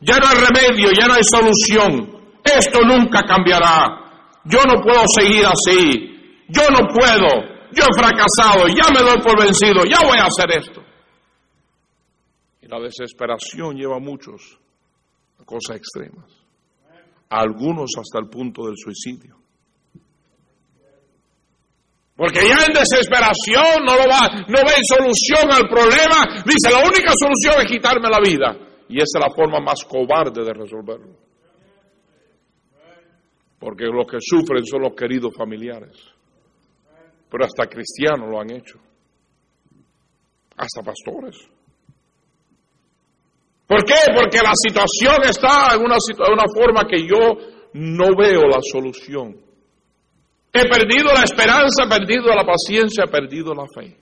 Ya 0.00 0.18
no 0.18 0.26
hay 0.28 0.36
remedio, 0.36 0.90
ya 0.92 1.06
no 1.06 1.14
hay 1.14 1.22
solución. 1.24 2.16
Esto 2.44 2.80
nunca 2.84 3.22
cambiará. 3.22 4.06
Yo 4.44 4.60
no 4.62 4.82
puedo 4.82 5.02
seguir 5.18 5.44
así. 5.46 6.44
Yo 6.48 6.62
no 6.70 6.86
puedo. 6.88 7.56
Yo 7.72 7.82
he 7.82 7.98
fracasado. 7.98 8.68
Ya 8.68 8.92
me 8.92 9.00
doy 9.00 9.20
por 9.22 9.40
vencido. 9.40 9.84
Ya 9.84 10.06
voy 10.06 10.18
a 10.18 10.26
hacer 10.26 10.58
esto. 10.58 10.82
Y 12.62 12.68
la 12.68 12.78
desesperación 12.80 13.76
lleva 13.76 13.96
a 13.96 14.00
muchos 14.00 14.58
a 15.40 15.44
cosas 15.44 15.76
extremas. 15.76 16.30
A 17.30 17.40
algunos 17.40 17.90
hasta 17.98 18.18
el 18.20 18.28
punto 18.28 18.66
del 18.66 18.76
suicidio. 18.76 19.36
Porque 22.16 22.40
ya 22.48 22.64
en 22.64 22.72
desesperación 22.72 23.84
no, 23.84 23.94
lo 23.94 24.08
va, 24.08 24.44
no 24.48 24.58
solución 24.88 25.52
al 25.52 25.68
problema. 25.68 26.42
Dice, 26.46 26.70
la 26.70 26.78
única 26.78 27.12
solución 27.12 27.60
es 27.60 27.70
quitarme 27.70 28.08
la 28.08 28.20
vida. 28.20 28.65
Y 28.88 28.96
esa 28.96 29.18
es 29.18 29.24
la 29.28 29.34
forma 29.34 29.60
más 29.60 29.84
cobarde 29.84 30.44
de 30.44 30.52
resolverlo. 30.52 31.16
Porque 33.58 33.86
los 33.86 34.06
que 34.06 34.18
sufren 34.20 34.64
son 34.64 34.82
los 34.82 34.94
queridos 34.94 35.34
familiares. 35.36 35.96
Pero 37.30 37.44
hasta 37.44 37.66
cristianos 37.66 38.28
lo 38.30 38.40
han 38.40 38.50
hecho. 38.50 38.78
Hasta 40.56 40.82
pastores. 40.82 41.36
¿Por 43.66 43.84
qué? 43.84 43.94
Porque 44.14 44.38
la 44.38 44.52
situación 44.54 45.16
está 45.24 45.74
en 45.74 45.82
una, 45.82 45.96
en 45.96 46.32
una 46.32 46.44
forma 46.54 46.86
que 46.88 47.02
yo 47.02 47.36
no 47.72 48.16
veo 48.16 48.46
la 48.46 48.60
solución. 48.62 49.36
He 50.52 50.68
perdido 50.68 51.12
la 51.12 51.24
esperanza, 51.24 51.84
he 51.84 51.88
perdido 51.88 52.34
la 52.34 52.44
paciencia, 52.44 53.04
he 53.04 53.10
perdido 53.10 53.52
la 53.52 53.66
fe. 53.74 53.96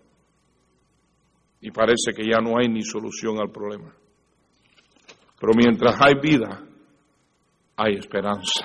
Y 1.62 1.70
parece 1.70 2.12
que 2.14 2.24
ya 2.30 2.38
no 2.42 2.58
hay 2.58 2.68
ni 2.68 2.82
solución 2.82 3.40
al 3.40 3.50
problema. 3.50 3.92
Pero 5.44 5.52
mientras 5.54 5.94
hay 6.00 6.14
vida, 6.22 6.58
hay 7.76 7.96
esperanza. 7.96 8.64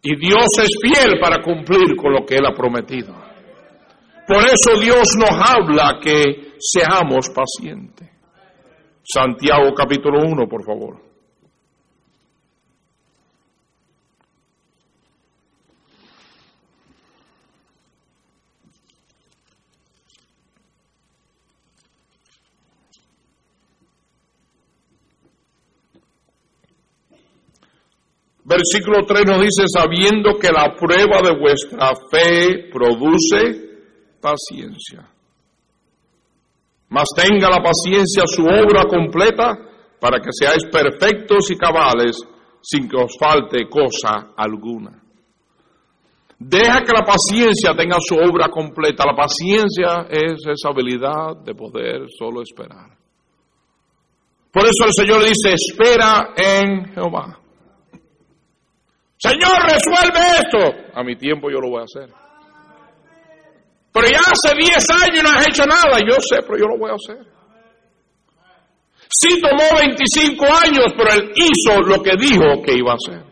Y 0.00 0.14
Dios 0.16 0.46
es 0.60 0.68
fiel 0.80 1.18
para 1.20 1.42
cumplir 1.42 1.96
con 1.96 2.12
lo 2.12 2.24
que 2.24 2.36
Él 2.36 2.46
ha 2.46 2.54
prometido. 2.54 3.12
Por 4.28 4.44
eso 4.44 4.80
Dios 4.80 5.08
nos 5.18 5.50
habla 5.50 5.98
que 6.00 6.54
seamos 6.60 7.30
pacientes. 7.30 8.08
Santiago 9.02 9.74
capítulo 9.74 10.20
1, 10.24 10.46
por 10.46 10.64
favor. 10.64 11.02
Versículo 28.48 29.04
3 29.04 29.24
nos 29.26 29.40
dice, 29.40 29.64
sabiendo 29.66 30.38
que 30.38 30.52
la 30.52 30.72
prueba 30.76 31.20
de 31.20 31.36
vuestra 31.36 31.90
fe 32.08 32.70
produce 32.70 33.66
paciencia. 34.20 35.04
Mas 36.88 37.08
tenga 37.16 37.50
la 37.50 37.60
paciencia 37.60 38.22
su 38.24 38.42
obra 38.44 38.84
completa 38.88 39.58
para 40.00 40.20
que 40.20 40.30
seáis 40.30 40.64
perfectos 40.70 41.50
y 41.50 41.56
cabales 41.56 42.16
sin 42.62 42.88
que 42.88 42.96
os 42.96 43.16
falte 43.18 43.68
cosa 43.68 44.32
alguna. 44.36 45.02
Deja 46.38 46.82
que 46.82 46.92
la 46.92 47.04
paciencia 47.04 47.74
tenga 47.76 47.96
su 47.98 48.14
obra 48.14 48.48
completa. 48.48 49.04
La 49.06 49.16
paciencia 49.16 50.06
es 50.08 50.38
esa 50.46 50.68
habilidad 50.68 51.42
de 51.44 51.52
poder 51.52 52.06
solo 52.16 52.42
esperar. 52.42 52.90
Por 54.52 54.62
eso 54.62 54.84
el 54.84 54.92
Señor 54.92 55.24
dice, 55.24 55.54
espera 55.54 56.32
en 56.36 56.94
Jehová. 56.94 57.40
Señor, 59.18 59.62
resuelve 59.62 60.20
esto. 60.38 60.90
A 60.94 61.02
mi 61.02 61.16
tiempo 61.16 61.50
yo 61.50 61.58
lo 61.60 61.70
voy 61.70 61.80
a 61.80 61.84
hacer. 61.84 62.10
Pero 63.92 64.08
ya 64.08 64.18
hace 64.18 64.54
10 64.54 64.90
años 64.90 65.22
no 65.22 65.30
has 65.30 65.48
hecho 65.48 65.64
nada. 65.64 65.98
Yo 66.00 66.16
sé, 66.20 66.42
pero 66.42 66.58
yo 66.58 66.66
lo 66.66 66.78
voy 66.78 66.90
a 66.90 66.94
hacer. 66.94 67.24
Sí 69.08 69.40
tomó 69.40 69.78
25 69.78 70.44
años, 70.44 70.92
pero 70.96 71.12
él 71.14 71.32
hizo 71.34 71.80
lo 71.80 72.02
que 72.02 72.12
dijo 72.18 72.62
que 72.62 72.74
iba 72.74 72.92
a 72.92 72.96
hacer. 72.96 73.24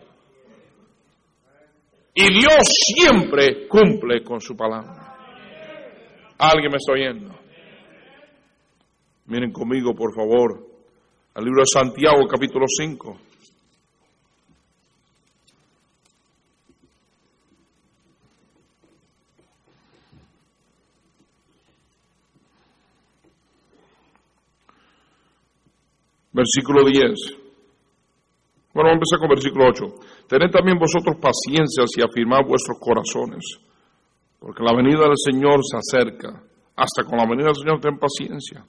Y 2.15 2.33
Dios 2.33 2.63
siempre 2.97 3.67
cumple 3.69 4.23
con 4.23 4.41
su 4.41 4.57
palabra. 4.57 5.17
¿Alguien 6.39 6.71
me 6.71 6.79
está 6.79 6.93
oyendo? 6.93 7.35
Miren 9.27 9.53
conmigo, 9.53 9.95
por 9.95 10.15
favor, 10.15 10.67
al 11.35 11.45
libro 11.45 11.63
de 11.63 11.67
Santiago, 11.67 12.27
capítulo 12.29 12.67
5. 12.69 13.21
Versículo 26.35 26.83
10. 26.85 27.45
Bueno, 28.75 28.91
vamos 28.91 28.91
a 28.91 28.99
empezar 28.99 29.19
con 29.21 29.29
versículo 29.29 29.65
8. 29.71 30.27
Tened 30.27 30.51
también 30.51 30.79
vosotros 30.79 31.15
paciencia 31.23 31.85
y 31.97 32.03
afirmad 32.03 32.43
vuestros 32.43 32.77
corazones, 32.81 33.45
porque 34.41 34.65
la 34.65 34.75
venida 34.75 35.07
del 35.07 35.15
Señor 35.15 35.61
se 35.63 35.79
acerca. 35.79 36.43
Hasta 36.75 37.05
con 37.05 37.19
la 37.19 37.27
venida 37.31 37.47
del 37.47 37.63
Señor 37.63 37.79
ten 37.79 37.99
paciencia. 37.99 38.67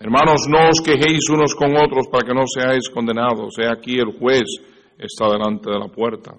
Hermanos, 0.00 0.42
no 0.50 0.70
os 0.70 0.82
quejéis 0.82 1.22
unos 1.30 1.54
con 1.54 1.70
otros 1.70 2.08
para 2.10 2.26
que 2.26 2.34
no 2.34 2.42
seáis 2.50 2.90
condenados. 2.90 3.54
He 3.60 3.70
aquí 3.70 4.00
el 4.00 4.18
juez 4.18 4.42
está 4.98 5.30
delante 5.30 5.70
de 5.70 5.78
la 5.78 5.86
puerta. 5.86 6.34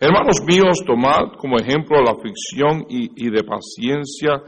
Hermanos 0.00 0.40
míos, 0.46 0.80
tomad 0.86 1.36
como 1.36 1.58
ejemplo 1.58 2.00
la 2.00 2.12
aflicción 2.12 2.86
y, 2.88 3.26
y 3.26 3.28
de 3.28 3.44
paciencia 3.44 4.40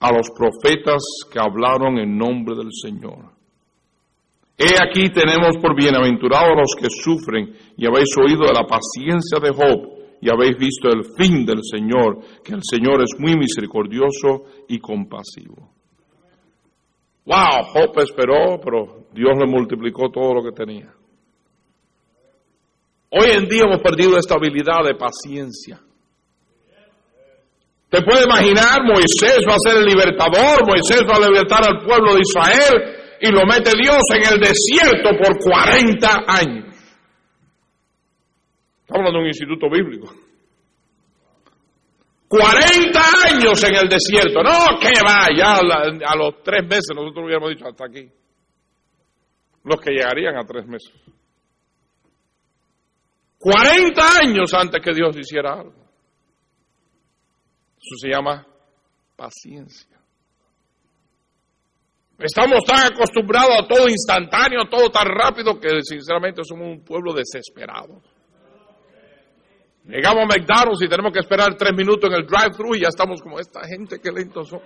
a 0.00 0.12
los 0.12 0.30
profetas 0.30 1.02
que 1.30 1.38
hablaron 1.38 1.98
en 1.98 2.16
nombre 2.16 2.56
del 2.56 2.72
Señor. 2.72 3.41
He 4.58 4.74
aquí 4.80 5.08
tenemos 5.10 5.56
por 5.60 5.74
bienaventurados 5.74 6.56
los 6.56 6.74
que 6.78 6.88
sufren 6.90 7.56
y 7.76 7.86
habéis 7.86 8.14
oído 8.18 8.46
de 8.46 8.52
la 8.52 8.66
paciencia 8.66 9.40
de 9.40 9.50
Job 9.50 10.02
y 10.20 10.30
habéis 10.30 10.56
visto 10.56 10.88
el 10.88 11.04
fin 11.16 11.44
del 11.44 11.60
Señor, 11.62 12.18
que 12.44 12.54
el 12.54 12.60
Señor 12.62 13.02
es 13.02 13.18
muy 13.18 13.36
misericordioso 13.36 14.44
y 14.68 14.78
compasivo. 14.78 15.72
Wow, 17.24 17.64
Job 17.72 17.98
esperó, 17.98 18.60
pero 18.62 19.06
Dios 19.12 19.36
le 19.38 19.46
multiplicó 19.46 20.10
todo 20.10 20.34
lo 20.34 20.42
que 20.44 20.52
tenía. 20.52 20.92
Hoy 23.10 23.30
en 23.30 23.48
día 23.48 23.64
hemos 23.64 23.82
perdido 23.82 24.16
esta 24.16 24.36
habilidad 24.36 24.84
de 24.84 24.94
paciencia. 24.94 25.80
Te 27.90 28.00
puede 28.02 28.24
imaginar, 28.24 28.80
Moisés 28.84 29.44
va 29.46 29.54
a 29.54 29.70
ser 29.70 29.82
el 29.82 29.84
libertador, 29.84 30.66
Moisés 30.66 31.02
va 31.02 31.16
a 31.16 31.28
libertar 31.28 31.60
al 31.62 31.84
pueblo 31.84 32.14
de 32.14 32.20
Israel, 32.20 33.01
y 33.22 33.30
lo 33.30 33.46
mete 33.46 33.70
Dios 33.80 34.02
en 34.16 34.34
el 34.34 34.40
desierto 34.40 35.10
por 35.16 35.38
40 35.38 36.08
años. 36.26 36.74
Estamos 38.80 38.98
hablando 38.98 39.18
de 39.18 39.22
un 39.22 39.28
instituto 39.28 39.70
bíblico. 39.70 40.12
40 42.26 43.00
años 43.28 43.62
en 43.62 43.76
el 43.76 43.88
desierto. 43.88 44.42
No, 44.42 44.80
que 44.80 44.90
va, 45.06 45.28
ya 45.36 45.58
a, 45.58 46.16
los 46.16 46.42
tres 46.42 46.64
meses 46.64 46.90
nosotros 46.96 47.26
hubiéramos 47.26 47.50
dicho 47.50 47.68
hasta 47.68 47.86
aquí. 47.86 48.10
Los 49.64 49.80
que 49.80 49.92
llegarían 49.92 50.36
a 50.36 50.44
tres 50.44 50.66
meses. 50.66 50.92
40 53.38 54.02
años 54.20 54.52
antes 54.52 54.82
que 54.82 54.92
Dios 54.92 55.16
hiciera 55.16 55.60
algo. 55.60 55.74
Eso 57.76 57.96
se 58.00 58.08
llama 58.08 58.44
paciencia. 59.14 59.91
Estamos 62.22 62.60
tan 62.64 62.92
acostumbrados 62.92 63.50
a 63.58 63.66
todo 63.66 63.88
instantáneo, 63.88 64.62
a 64.62 64.70
todo 64.70 64.90
tan 64.90 65.08
rápido, 65.08 65.58
que 65.58 65.68
sinceramente 65.82 66.42
somos 66.44 66.68
un 66.68 66.84
pueblo 66.84 67.12
desesperado. 67.12 68.00
Llegamos 69.84 70.22
a 70.22 70.26
McDonald's 70.26 70.82
y 70.82 70.88
tenemos 70.88 71.12
que 71.12 71.18
esperar 71.18 71.56
tres 71.56 71.72
minutos 71.74 72.08
en 72.08 72.16
el 72.16 72.26
drive-thru 72.26 72.76
y 72.76 72.82
ya 72.82 72.88
estamos 72.88 73.20
como 73.20 73.40
esta 73.40 73.66
gente, 73.66 73.98
que 73.98 74.12
lentos 74.12 74.48
son. 74.48 74.60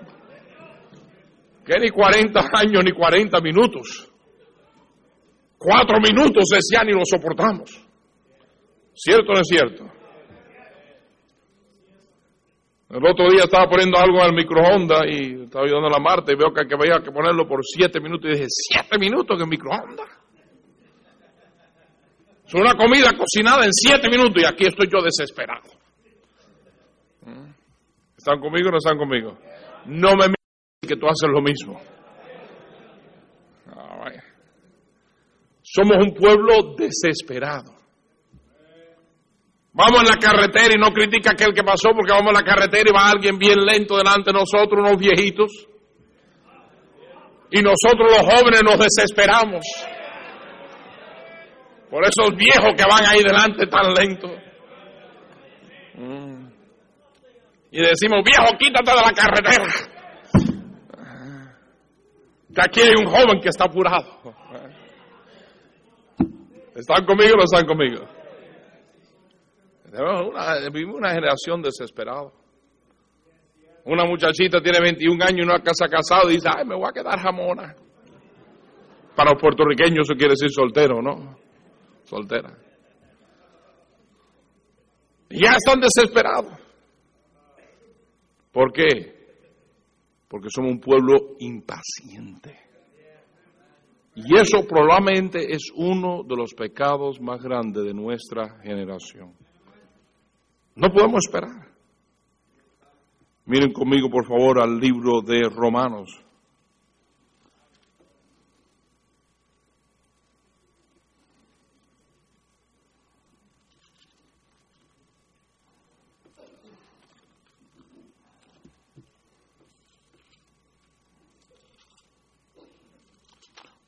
Que 1.64 1.80
ni 1.80 1.88
40 1.88 2.40
años 2.52 2.84
ni 2.84 2.92
40 2.92 3.40
minutos. 3.40 4.12
Cuatro 5.56 5.98
minutos 5.98 6.44
ya 6.70 6.84
ni 6.84 6.92
lo 6.92 7.00
soportamos. 7.04 7.82
¿Cierto 8.92 9.32
o 9.32 9.34
no 9.34 9.40
es 9.40 9.48
cierto? 9.48 9.95
El 12.88 13.04
otro 13.04 13.28
día 13.30 13.42
estaba 13.44 13.68
poniendo 13.68 13.98
algo 13.98 14.24
el 14.24 14.32
microondas 14.32 15.02
y 15.10 15.42
estaba 15.42 15.64
ayudando 15.64 15.88
a 15.88 15.98
la 15.98 15.98
Marta 15.98 16.32
y 16.32 16.36
veo 16.36 16.52
que, 16.52 16.66
que 16.66 16.74
había 16.74 17.02
que 17.02 17.10
ponerlo 17.10 17.46
por 17.48 17.60
siete 17.64 18.00
minutos 18.00 18.30
y 18.30 18.34
dije, 18.34 18.46
siete 18.48 18.96
minutos 18.98 19.36
en 19.36 19.42
el 19.42 19.48
microondas. 19.48 20.08
Es 22.46 22.54
una 22.54 22.74
comida 22.74 23.10
cocinada 23.18 23.64
en 23.64 23.72
siete 23.72 24.08
minutos 24.08 24.40
y 24.40 24.46
aquí 24.46 24.66
estoy 24.66 24.86
yo 24.88 25.02
desesperado. 25.02 25.68
¿Mm? 27.22 27.50
¿Están 28.16 28.38
conmigo 28.38 28.68
o 28.68 28.70
no 28.70 28.78
están 28.78 28.98
conmigo? 28.98 29.36
No 29.86 30.10
me 30.12 30.28
mires 30.28 30.86
que 30.86 30.96
tú 30.96 31.06
haces 31.06 31.28
lo 31.28 31.42
mismo. 31.42 31.80
Ah. 33.66 34.10
Somos 35.60 35.96
un 35.98 36.14
pueblo 36.14 36.76
desesperado. 36.78 37.75
Vamos 39.76 40.00
en 40.00 40.08
la 40.08 40.16
carretera 40.16 40.72
y 40.74 40.80
no 40.80 40.90
critica 40.90 41.32
aquel 41.32 41.52
que 41.52 41.62
pasó 41.62 41.90
porque 41.92 42.10
vamos 42.10 42.28
en 42.28 42.34
la 42.34 42.42
carretera 42.42 42.84
y 42.88 42.94
va 42.94 43.10
alguien 43.10 43.36
bien 43.36 43.58
lento 43.58 43.98
delante 43.98 44.32
de 44.32 44.38
nosotros, 44.38 44.80
unos 44.80 44.96
viejitos. 44.96 45.52
Y 47.50 47.60
nosotros 47.60 48.10
los 48.10 48.20
jóvenes 48.20 48.62
nos 48.64 48.78
desesperamos. 48.78 49.62
Por 51.90 52.04
esos 52.04 52.34
viejos 52.34 52.72
que 52.74 52.84
van 52.90 53.04
ahí 53.04 53.22
delante 53.22 53.66
tan 53.66 53.92
lentos. 53.92 54.30
Y 57.70 57.78
decimos, 57.78 58.24
viejo, 58.24 58.56
quítate 58.58 58.90
de 58.90 58.96
la 58.96 59.12
carretera. 59.12 59.66
Que 62.54 62.62
aquí 62.62 62.80
hay 62.80 62.94
un 62.98 63.12
joven 63.12 63.40
que 63.42 63.50
está 63.50 63.66
apurado. 63.66 64.34
¿Están 66.74 67.04
conmigo 67.04 67.34
o 67.34 67.36
no 67.36 67.44
están 67.44 67.66
conmigo? 67.66 68.15
Una, 70.02 70.68
vivimos 70.70 70.96
una 70.96 71.10
generación 71.10 71.62
desesperada. 71.62 72.30
Una 73.84 74.04
muchachita 74.04 74.60
tiene 74.60 74.80
21 74.80 75.24
años 75.24 75.44
y 75.44 75.46
no 75.46 75.54
ha 75.54 75.60
casado 75.60 76.28
y 76.28 76.34
dice, 76.34 76.48
ay, 76.54 76.64
me 76.66 76.74
voy 76.74 76.88
a 76.88 76.92
quedar 76.92 77.18
jamona. 77.20 77.74
Para 79.14 79.30
los 79.30 79.40
puertorriqueños 79.40 80.00
eso 80.08 80.14
quiere 80.16 80.32
decir 80.32 80.50
soltero, 80.50 81.00
¿no? 81.00 81.38
Soltera. 82.04 82.58
Ya 85.30 85.56
están 85.56 85.80
desesperados. 85.80 86.52
¿Por 88.52 88.72
qué? 88.72 89.14
Porque 90.28 90.48
somos 90.50 90.72
un 90.72 90.80
pueblo 90.80 91.36
impaciente. 91.38 92.58
Y 94.16 94.36
eso 94.38 94.66
probablemente 94.66 95.52
es 95.52 95.70
uno 95.74 96.22
de 96.22 96.36
los 96.36 96.54
pecados 96.54 97.20
más 97.20 97.42
grandes 97.42 97.84
de 97.84 97.94
nuestra 97.94 98.60
generación. 98.62 99.45
No 100.76 100.92
podemos 100.92 101.24
esperar. 101.24 101.70
Miren 103.46 103.72
conmigo, 103.72 104.10
por 104.10 104.26
favor, 104.26 104.60
al 104.60 104.78
libro 104.78 105.22
de 105.22 105.48
Romanos. 105.48 106.22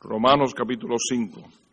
Romanos 0.01 0.55
capítulo 0.55 0.97
5. 0.99 1.68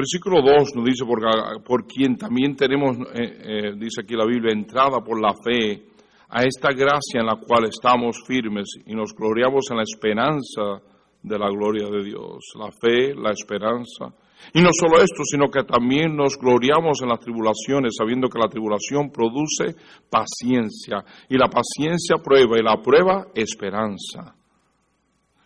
Versículo 0.00 0.40
2 0.40 0.76
nos 0.76 0.84
dice, 0.86 1.04
por, 1.04 1.20
por 1.62 1.86
quien 1.86 2.16
también 2.16 2.56
tenemos, 2.56 2.96
eh, 3.12 3.36
eh, 3.44 3.72
dice 3.76 4.00
aquí 4.00 4.14
la 4.16 4.24
Biblia, 4.24 4.50
entrada 4.50 5.04
por 5.04 5.20
la 5.20 5.34
fe 5.34 5.90
a 6.30 6.42
esta 6.42 6.70
gracia 6.72 7.20
en 7.20 7.26
la 7.26 7.36
cual 7.36 7.66
estamos 7.66 8.16
firmes 8.26 8.80
y 8.86 8.94
nos 8.94 9.12
gloriamos 9.14 9.70
en 9.70 9.76
la 9.76 9.82
esperanza 9.82 10.80
de 11.22 11.38
la 11.38 11.50
gloria 11.50 11.86
de 11.90 12.02
Dios. 12.02 12.38
La 12.58 12.70
fe, 12.72 13.14
la 13.14 13.32
esperanza. 13.32 14.06
Y 14.54 14.62
no 14.62 14.70
solo 14.72 15.02
esto, 15.02 15.22
sino 15.22 15.50
que 15.50 15.64
también 15.64 16.16
nos 16.16 16.38
gloriamos 16.38 17.02
en 17.02 17.10
las 17.10 17.20
tribulaciones, 17.20 17.92
sabiendo 17.98 18.30
que 18.30 18.38
la 18.38 18.48
tribulación 18.48 19.10
produce 19.10 19.76
paciencia, 20.08 21.04
y 21.28 21.36
la 21.36 21.50
paciencia 21.50 22.16
prueba, 22.24 22.58
y 22.58 22.62
la 22.62 22.80
prueba 22.80 23.26
esperanza. 23.34 24.34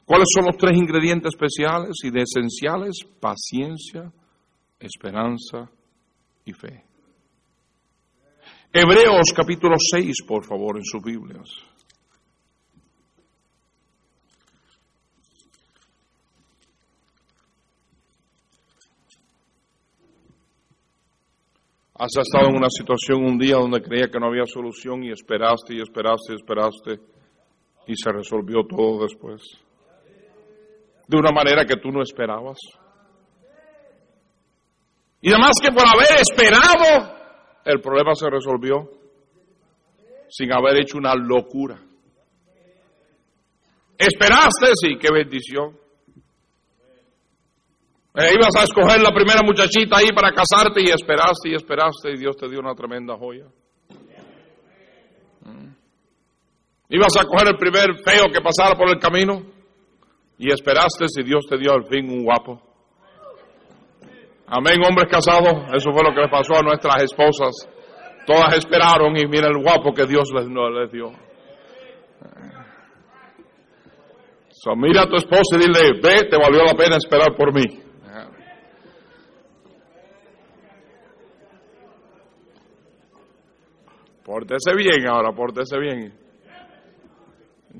¿Cuáles 0.05 0.29
son 0.33 0.45
los 0.45 0.57
tres 0.57 0.79
ingredientes 0.79 1.33
especiales 1.35 1.97
y 2.05 2.17
esenciales? 2.17 3.01
Paciencia, 3.19 4.13
esperanza 4.79 5.71
y 6.45 6.53
fe. 6.53 6.85
Hebreos 8.73 9.33
capítulo 9.35 9.77
6, 9.79 10.23
por 10.27 10.45
favor, 10.45 10.77
en 10.77 10.85
sus 10.85 11.03
Biblias. 11.03 11.49
Has 21.97 22.11
estado 22.17 22.49
en 22.51 22.57
una 22.57 22.69
situación 22.69 23.25
un 23.25 23.39
día 23.39 23.55
donde 23.55 23.81
creía 23.81 24.09
que 24.09 24.19
no 24.19 24.27
había 24.27 24.45
solución 24.47 25.05
y 25.05 25.13
esperaste 25.13 25.75
y 25.75 25.81
esperaste 25.81 26.33
y 26.33 26.35
esperaste 26.35 27.01
y 27.87 27.95
se 27.95 28.11
resolvió 28.11 28.67
todo 28.69 29.05
después. 29.05 29.41
De 31.07 31.17
una 31.17 31.31
manera 31.31 31.65
que 31.65 31.77
tú 31.77 31.93
no 31.93 32.03
esperabas. 32.03 32.59
Y 35.25 35.31
además 35.31 35.53
que 35.59 35.73
por 35.73 35.87
haber 35.89 36.21
esperado, 36.21 37.17
el 37.65 37.81
problema 37.81 38.15
se 38.15 38.29
resolvió 38.29 38.91
sin 40.29 40.53
haber 40.53 40.83
hecho 40.83 40.99
una 40.99 41.15
locura. 41.15 41.81
Esperaste, 43.97 44.67
sí, 44.75 44.99
qué 45.01 45.09
bendición. 45.11 45.79
Eh, 48.17 48.35
ibas 48.35 48.55
a 48.55 48.65
escoger 48.65 49.01
la 49.01 49.13
primera 49.13 49.41
muchachita 49.43 49.97
ahí 49.97 50.09
para 50.15 50.31
casarte 50.31 50.83
y 50.83 50.91
esperaste 50.91 51.49
y 51.49 51.55
esperaste 51.55 52.11
y 52.11 52.19
Dios 52.19 52.37
te 52.37 52.47
dio 52.47 52.61
una 52.61 52.75
tremenda 52.75 53.17
joya. 53.17 53.47
Mm. 55.41 55.73
Ibas 56.91 57.17
a 57.19 57.25
coger 57.25 57.49
el 57.49 57.57
primer 57.57 57.97
feo 58.05 58.27
que 58.31 58.43
pasara 58.43 58.77
por 58.77 58.91
el 58.91 58.99
camino 58.99 59.43
y 60.37 60.53
esperaste 60.53 61.07
y 61.19 61.25
Dios 61.25 61.47
te 61.49 61.57
dio 61.57 61.73
al 61.73 61.87
fin 61.87 62.11
un 62.11 62.25
guapo. 62.25 62.74
Amén, 64.57 64.79
hombres 64.89 65.11
casados. 65.11 65.67
Eso 65.75 65.91
fue 65.93 66.05
lo 66.05 66.15
que 66.15 66.21
le 66.21 66.29
pasó 66.29 66.55
a 66.55 66.63
nuestras 66.63 67.03
esposas. 67.03 67.69
Todas 68.25 68.57
esperaron 68.57 69.17
y 69.17 69.27
mira 69.27 69.49
el 69.49 69.61
guapo 69.61 69.93
que 69.93 70.07
Dios 70.07 70.31
les, 70.33 70.47
dio. 70.93 71.11
Mira 74.77 75.03
a 75.03 75.09
tu 75.09 75.17
esposa 75.17 75.57
y 75.57 75.59
dile, 75.59 76.01
ve, 76.01 76.29
te 76.31 76.37
valió 76.39 76.63
la 76.63 76.75
pena 76.75 76.97
esperar 76.97 77.35
por 77.37 77.53
mí. 77.53 77.65
Pórtese 84.25 84.75
bien 84.75 85.07
ahora, 85.09 85.33
pórtese 85.33 85.79
bien. 85.79 86.15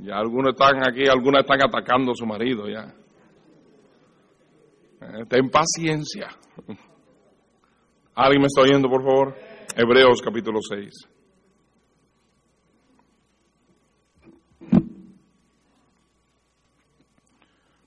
Ya 0.03 0.17
algunos 0.17 0.55
están 0.55 0.83
aquí, 0.87 1.09
algunos 1.09 1.41
están 1.43 1.61
atacando 1.63 2.13
a 2.13 2.15
su 2.17 2.27
marido 2.27 2.69
ya. 2.69 2.93
Eh, 5.01 5.25
ten 5.29 5.51
paciencia. 5.51 6.29
¿Alguien 8.15 8.43
me 8.43 8.47
está 8.47 8.63
oyendo, 8.63 8.89
por 8.89 9.03
favor? 9.03 9.35
Hebreos 9.77 10.23
capítulo 10.23 10.61
6. 10.61 10.91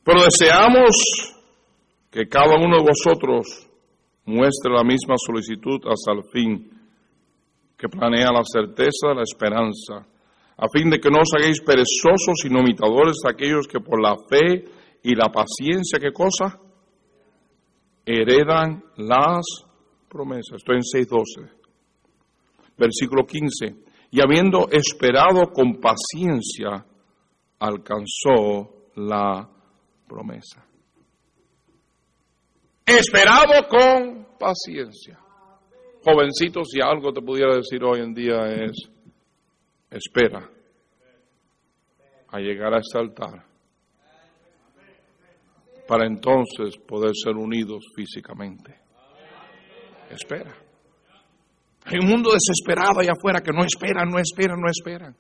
Pero 0.04 0.22
deseamos 0.24 0.96
que 2.10 2.28
cada 2.28 2.56
uno 2.56 2.78
de 2.78 2.84
vosotros 2.84 3.68
muestre 4.26 4.74
la 4.74 4.84
misma 4.84 5.16
solicitud 5.18 5.80
hasta 5.86 6.14
el 6.14 6.24
fin, 6.32 6.70
que 7.78 7.90
planea 7.90 8.32
la 8.32 8.44
certeza 8.44 9.14
la 9.14 9.24
esperanza, 9.24 10.08
a 10.58 10.68
fin 10.70 10.90
de 10.90 11.00
que 11.00 11.10
no 11.10 11.20
os 11.20 11.34
hagáis 11.38 11.62
perezosos, 11.62 12.40
sino 12.42 12.60
imitadores 12.60 13.18
de 13.24 13.30
aquellos 13.30 13.68
que 13.68 13.80
por 13.80 14.02
la 14.02 14.16
fe 14.30 14.66
y 15.04 15.14
la 15.14 15.30
paciencia, 15.30 16.00
¿qué 16.00 16.12
cosa? 16.12 16.60
Heredan 18.08 18.84
las 18.96 19.46
promesas. 20.08 20.58
Estoy 20.58 20.78
en 20.78 20.82
6.12. 20.82 21.52
Versículo 22.78 23.26
15. 23.26 23.76
Y 24.12 24.22
habiendo 24.22 24.70
esperado 24.72 25.52
con 25.52 25.82
paciencia, 25.82 26.86
alcanzó 27.60 28.88
la 28.96 29.48
promesa. 30.08 30.66
Esperado 32.86 33.68
con 33.68 34.28
paciencia. 34.40 35.20
Jovencito, 36.06 36.64
si 36.64 36.80
algo 36.80 37.12
te 37.12 37.22
pudiera 37.22 37.56
decir 37.58 37.84
hoy 37.84 38.00
en 38.00 38.14
día 38.14 38.46
es, 38.48 38.90
espera 39.92 40.50
a 42.30 42.40
llegar 42.40 42.74
a 42.74 42.80
este 42.80 42.98
altar 42.98 43.47
para 45.88 46.06
entonces 46.06 46.78
poder 46.78 47.12
ser 47.16 47.36
unidos 47.36 47.86
físicamente. 47.96 48.76
Espera. 50.10 50.54
Hay 51.86 52.00
un 52.02 52.10
mundo 52.10 52.32
desesperado 52.32 53.00
allá 53.00 53.14
afuera 53.18 53.42
que 53.42 53.52
no 53.52 53.64
esperan, 53.64 54.10
no 54.10 54.20
esperan, 54.20 54.60
no 54.60 54.68
esperan. 54.70 55.16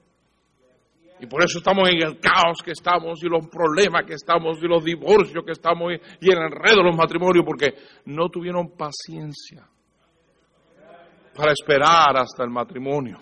Y 1.19 1.25
por 1.25 1.43
eso 1.43 1.57
estamos 1.59 1.89
en 1.89 2.03
el 2.03 2.19
caos 2.19 2.61
que 2.63 2.71
estamos 2.71 3.23
y 3.23 3.27
los 3.27 3.47
problemas 3.47 4.03
que 4.05 4.13
estamos 4.13 4.57
y 4.61 4.67
los 4.67 4.83
divorcios 4.83 5.43
que 5.43 5.53
estamos 5.53 5.93
y 6.21 6.31
el 6.31 6.37
enredo 6.37 6.77
de 6.77 6.83
los 6.83 6.95
matrimonios 6.95 7.43
porque 7.45 7.73
no 8.05 8.29
tuvieron 8.29 8.71
paciencia 8.77 9.67
para 11.35 11.51
esperar 11.53 12.17
hasta 12.17 12.43
el 12.43 12.49
matrimonio. 12.49 13.19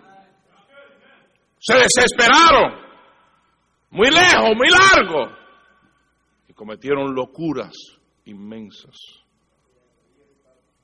Se 1.60 1.76
desesperaron, 1.76 2.82
muy 3.91 4.10
lejos, 4.10 4.56
muy 4.56 4.70
largo, 4.70 5.45
cometieron 6.56 7.14
locuras 7.14 7.74
inmensas. 8.26 8.95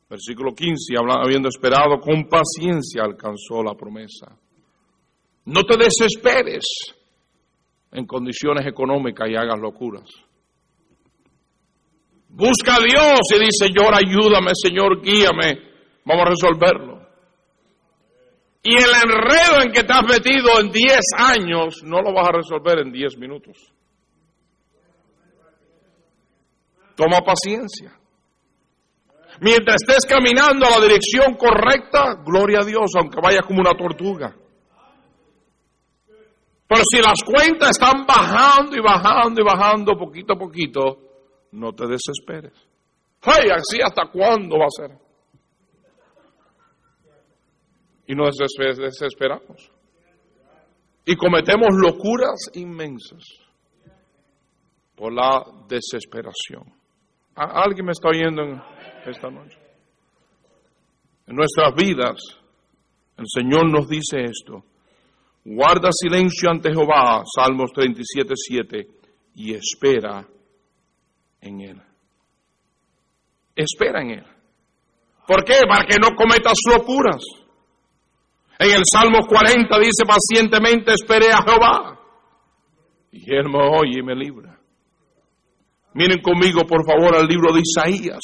Versículo 0.09 0.53
15, 0.53 0.93
habiendo 0.97 1.47
esperado 1.47 1.99
con 1.99 2.27
paciencia, 2.27 3.03
alcanzó 3.03 3.63
la 3.63 3.75
promesa. 3.75 4.37
No 5.45 5.63
te 5.63 5.77
desesperes 5.77 6.65
en 7.91 8.05
condiciones 8.05 8.67
económicas 8.67 9.29
y 9.29 9.35
hagas 9.35 9.59
locuras. 9.59 10.09
Busca 12.27 12.75
a 12.75 12.79
Dios 12.79 13.19
y 13.35 13.39
dice, 13.39 13.67
Señor, 13.67 13.93
ayúdame, 13.93 14.51
Señor, 14.53 15.01
guíame, 15.01 15.59
vamos 16.05 16.25
a 16.25 16.29
resolverlo. 16.29 17.01
Y 18.63 18.75
el 18.75 18.91
enredo 19.03 19.63
en 19.65 19.71
que 19.71 19.83
te 19.83 19.93
has 19.93 20.03
metido 20.03 20.59
en 20.59 20.71
10 20.71 20.99
años 21.17 21.81
no 21.83 22.01
lo 22.01 22.13
vas 22.13 22.29
a 22.29 22.37
resolver 22.37 22.79
en 22.79 22.91
10 22.91 23.17
minutos. 23.17 23.73
Toma 26.95 27.21
paciencia. 27.21 27.97
Mientras 29.39 29.77
estés 29.81 30.05
caminando 30.05 30.65
a 30.65 30.77
la 30.77 30.85
dirección 30.85 31.35
correcta, 31.35 32.21
gloria 32.23 32.59
a 32.59 32.65
Dios, 32.65 32.91
aunque 32.95 33.19
vayas 33.21 33.45
como 33.45 33.61
una 33.61 33.73
tortuga. 33.73 34.35
Pero 36.67 36.83
si 36.89 37.01
las 37.01 37.23
cuentas 37.25 37.71
están 37.71 38.05
bajando 38.05 38.77
y 38.77 38.81
bajando 38.81 39.41
y 39.41 39.43
bajando 39.43 39.97
poquito 39.97 40.33
a 40.33 40.37
poquito, 40.37 40.99
no 41.51 41.73
te 41.73 41.85
desesperes. 41.87 42.53
¡Ay, 43.23 43.49
así 43.49 43.81
hasta 43.81 44.05
cuándo 44.11 44.57
va 44.57 44.65
a 44.65 44.69
ser! 44.69 44.97
Y 48.07 48.15
nos 48.15 48.37
desesperamos. 48.37 49.71
Y 51.05 51.15
cometemos 51.15 51.69
locuras 51.73 52.51
inmensas 52.53 53.23
por 54.95 55.13
la 55.13 55.43
desesperación. 55.67 56.80
¿Alguien 57.35 57.85
me 57.85 57.91
está 57.91 58.09
oyendo 58.09 58.41
esta 59.05 59.29
noche? 59.29 59.57
En 61.27 61.35
nuestras 61.35 61.73
vidas, 61.75 62.19
el 63.17 63.25
Señor 63.27 63.71
nos 63.71 63.87
dice 63.87 64.25
esto. 64.25 64.63
Guarda 65.43 65.89
silencio 65.91 66.49
ante 66.49 66.71
Jehová, 66.71 67.23
Salmos 67.25 67.71
37, 67.73 68.33
7, 68.35 68.87
y 69.35 69.53
espera 69.53 70.27
en 71.39 71.61
Él. 71.61 71.81
Espera 73.55 74.01
en 74.01 74.11
Él. 74.11 74.25
¿Por 75.25 75.43
qué? 75.43 75.61
Para 75.67 75.85
que 75.85 75.97
no 76.01 76.15
cometas 76.15 76.57
locuras. 76.69 77.23
En 78.59 78.71
el 78.71 78.83
Salmo 78.85 79.25
40 79.27 79.79
dice, 79.79 80.03
pacientemente 80.05 80.93
esperé 80.93 81.31
a 81.31 81.41
Jehová. 81.41 81.99
Y 83.11 83.33
Él 83.33 83.49
me 83.49 83.59
oye 83.59 83.99
y 83.99 84.03
me 84.03 84.15
libra. 84.15 84.60
Miren 85.93 86.21
conmigo, 86.21 86.65
por 86.65 86.85
favor, 86.85 87.15
al 87.15 87.27
libro 87.27 87.53
de 87.53 87.61
Isaías. 87.61 88.21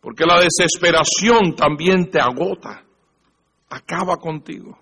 Porque 0.00 0.24
la 0.24 0.40
desesperación 0.40 1.54
también 1.54 2.10
te 2.10 2.20
agota. 2.20 2.82
Acaba 3.68 4.16
contigo. 4.16 4.78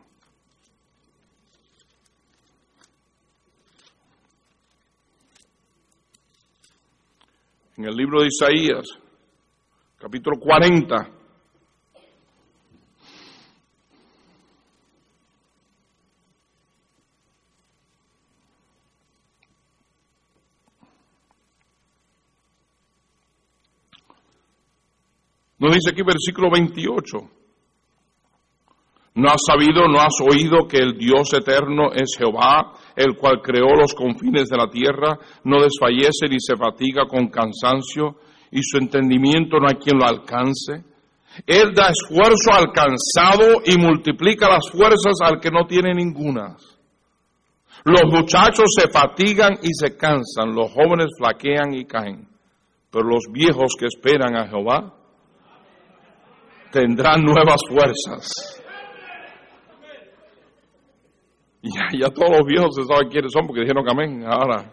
en 7.81 7.87
el 7.87 7.97
libro 7.97 8.21
de 8.21 8.27
Isaías, 8.27 8.85
capítulo 9.99 10.39
40. 10.39 11.20
Nos 25.61 25.75
dice 25.75 25.91
aquí 25.91 26.03
versículo 26.03 26.51
28. 26.51 27.19
¿No 29.17 29.29
has 29.29 29.43
sabido, 29.47 29.89
no 29.89 30.01
has 30.01 30.15
oído 30.23 30.67
que 30.67 30.79
el 30.79 30.97
Dios 30.97 31.35
eterno 31.35 31.93
es 31.93 32.17
Jehová, 32.17 32.73
el 32.97 33.17
cual 33.17 33.43
creó 33.43 33.75
los 33.77 33.93
confines 33.93 34.49
de 34.49 34.57
la 34.57 34.71
tierra, 34.71 35.19
no 35.45 35.61
desfallece 35.61 36.29
ni 36.31 36.41
se 36.41 36.57
fatiga 36.57 37.05
con 37.07 37.29
cansancio, 37.29 38.17
y 38.51 38.63
su 38.63 38.79
entendimiento 38.79 39.59
no 39.59 39.69
hay 39.69 39.77
quien 39.77 39.99
lo 39.99 40.07
alcance? 40.07 40.85
Él 41.47 41.75
da 41.75 41.91
esfuerzo 41.91 42.53
al 42.53 42.73
cansado 42.73 43.61
y 43.65 43.77
multiplica 43.77 44.49
las 44.49 44.71
fuerzas 44.71 45.21
al 45.23 45.41
que 45.41 45.51
no 45.51 45.67
tiene 45.67 45.93
ninguna. 45.93 46.57
Los 47.85 48.05
muchachos 48.11 48.67
se 48.79 48.91
fatigan 48.91 49.59
y 49.63 49.69
se 49.73 49.97
cansan, 49.97 50.55
los 50.55 50.71
jóvenes 50.73 51.09
flaquean 51.19 51.75
y 51.75 51.85
caen, 51.85 52.29
pero 52.91 53.05
los 53.05 53.25
viejos 53.31 53.75
que 53.79 53.87
esperan 53.87 54.37
a 54.37 54.49
Jehová 54.49 55.00
tendrán 56.71 57.23
nuevas 57.23 57.61
fuerzas 57.69 58.61
ya, 61.63 61.89
ya 61.93 62.09
todos 62.11 62.31
los 62.39 62.47
viejos 62.47 62.75
se 62.75 62.85
saben 62.85 63.09
quiénes 63.09 63.33
son 63.33 63.47
porque 63.47 63.63
dijeron 63.63 63.85
que 63.85 63.91
amén 63.91 64.25
ahora. 64.27 64.71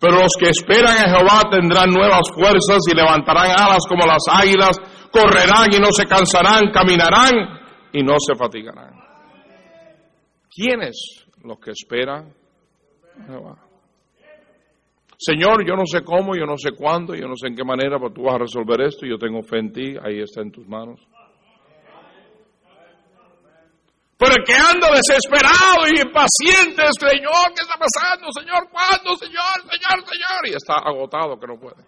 Pero 0.00 0.22
los 0.22 0.32
que 0.38 0.48
esperan 0.48 0.96
a 0.96 1.16
Jehová 1.16 1.42
tendrán 1.50 1.90
nuevas 1.90 2.28
fuerzas 2.34 2.80
y 2.90 2.96
levantarán 2.96 3.50
alas 3.50 3.84
como 3.88 4.06
las 4.06 4.24
águilas, 4.30 4.78
correrán 5.12 5.68
y 5.72 5.78
no 5.78 5.92
se 5.92 6.06
cansarán, 6.06 6.72
caminarán 6.72 7.32
y 7.92 8.02
no 8.02 8.14
se 8.18 8.34
fatigarán. 8.34 8.94
¿Quiénes 10.50 11.26
los 11.44 11.58
que 11.60 11.72
esperan 11.72 12.32
a 13.20 13.26
Jehová? 13.26 13.69
Señor, 15.22 15.66
yo 15.68 15.76
no 15.76 15.84
sé 15.84 16.02
cómo, 16.02 16.34
yo 16.34 16.46
no 16.46 16.56
sé 16.56 16.70
cuándo, 16.72 17.14
yo 17.14 17.28
no 17.28 17.36
sé 17.36 17.48
en 17.48 17.54
qué 17.54 17.62
manera, 17.62 17.98
pero 17.98 18.10
tú 18.10 18.22
vas 18.22 18.36
a 18.36 18.38
resolver 18.38 18.80
esto, 18.80 19.04
yo 19.04 19.18
tengo 19.18 19.42
fe 19.42 19.58
en 19.58 19.70
ti, 19.70 19.94
ahí 20.02 20.18
está 20.18 20.40
en 20.40 20.50
tus 20.50 20.66
manos. 20.66 20.98
Pero 24.16 24.34
que 24.46 24.54
anda 24.54 24.88
desesperado 24.96 25.84
y 25.92 26.00
impaciente, 26.00 26.88
Señor, 26.98 27.52
¿qué 27.54 27.60
está 27.60 27.76
pasando? 27.76 28.28
Señor, 28.32 28.70
¿cuándo? 28.70 29.14
Señor, 29.16 29.60
Señor, 29.68 30.08
Señor. 30.08 30.48
Y 30.48 30.54
está 30.54 30.76
agotado 30.76 31.38
que 31.38 31.46
no 31.46 31.60
puede. 31.60 31.84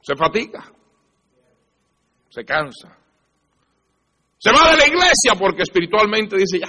Se 0.00 0.16
fatiga. 0.16 0.64
Se 2.30 2.42
cansa. 2.42 2.96
Se 4.38 4.50
va 4.50 4.70
de 4.70 4.78
la 4.78 4.86
iglesia 4.86 5.34
porque 5.38 5.62
espiritualmente 5.62 6.36
dice, 6.36 6.58
ya, 6.58 6.68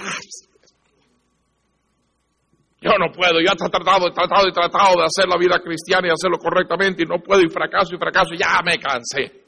yo 2.82 2.98
no 2.98 3.12
puedo, 3.12 3.40
yo 3.40 3.52
he 3.52 3.70
tratado, 3.70 4.08
he 4.08 4.12
tratado 4.12 4.48
y 4.48 4.52
tratado 4.52 4.96
de 4.98 5.04
hacer 5.04 5.28
la 5.28 5.38
vida 5.38 5.60
cristiana 5.62 6.08
y 6.08 6.10
hacerlo 6.10 6.38
correctamente 6.38 7.04
y 7.04 7.06
no 7.06 7.22
puedo 7.22 7.40
y 7.40 7.48
fracaso 7.48 7.94
y 7.94 7.98
fracaso, 7.98 8.30
ya 8.34 8.60
me 8.64 8.78
cansé. 8.78 9.44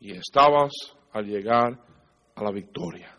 Y 0.00 0.12
estabas 0.12 0.72
al 1.12 1.26
llegar 1.26 1.78
a 2.34 2.42
la 2.42 2.50
victoria. 2.50 3.16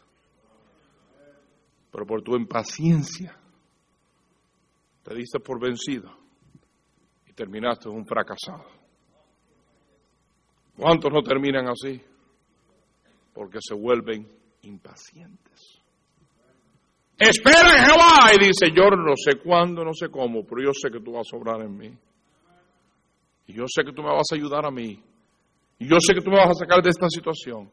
Pero 1.92 2.06
por 2.06 2.22
tu 2.24 2.36
impaciencia 2.36 3.40
te 5.04 5.16
diste 5.16 5.40
por 5.40 5.62
vencido 5.62 6.12
y 7.26 7.34
terminaste 7.34 7.88
un 7.88 8.06
fracasado. 8.06 8.66
¿Cuántos 10.76 11.12
no 11.12 11.22
terminan 11.22 11.68
así? 11.68 12.02
Porque 13.34 13.60
se 13.62 13.76
vuelven 13.76 14.28
impacientes. 14.64 15.83
Espera 17.18 17.78
en 17.78 17.86
Jehová 17.86 18.32
y 18.34 18.48
dice, 18.48 18.72
yo 18.76 18.90
no 18.90 19.14
sé 19.16 19.40
cuándo, 19.40 19.84
no 19.84 19.94
sé 19.94 20.10
cómo, 20.10 20.44
pero 20.46 20.64
yo 20.64 20.72
sé 20.74 20.90
que 20.92 21.00
tú 21.00 21.14
vas 21.14 21.28
a 21.32 21.38
obrar 21.38 21.62
en 21.62 21.78
mí. 21.78 21.98
Y 23.48 23.54
yo 23.54 23.66
sé 23.68 23.84
que 23.84 23.94
tú 23.94 24.02
me 24.02 24.10
vas 24.10 24.28
a 24.32 24.36
ayudar 24.36 24.66
a 24.66 24.72
mí. 24.72 25.02
Y 25.80 25.88
yo 25.88 25.98
sé 26.00 26.14
que 26.14 26.22
tú 26.22 26.30
me 26.30 26.38
vas 26.38 26.50
a 26.50 26.54
sacar 26.54 26.82
de 26.82 26.90
esta 26.90 27.08
situación. 27.10 27.70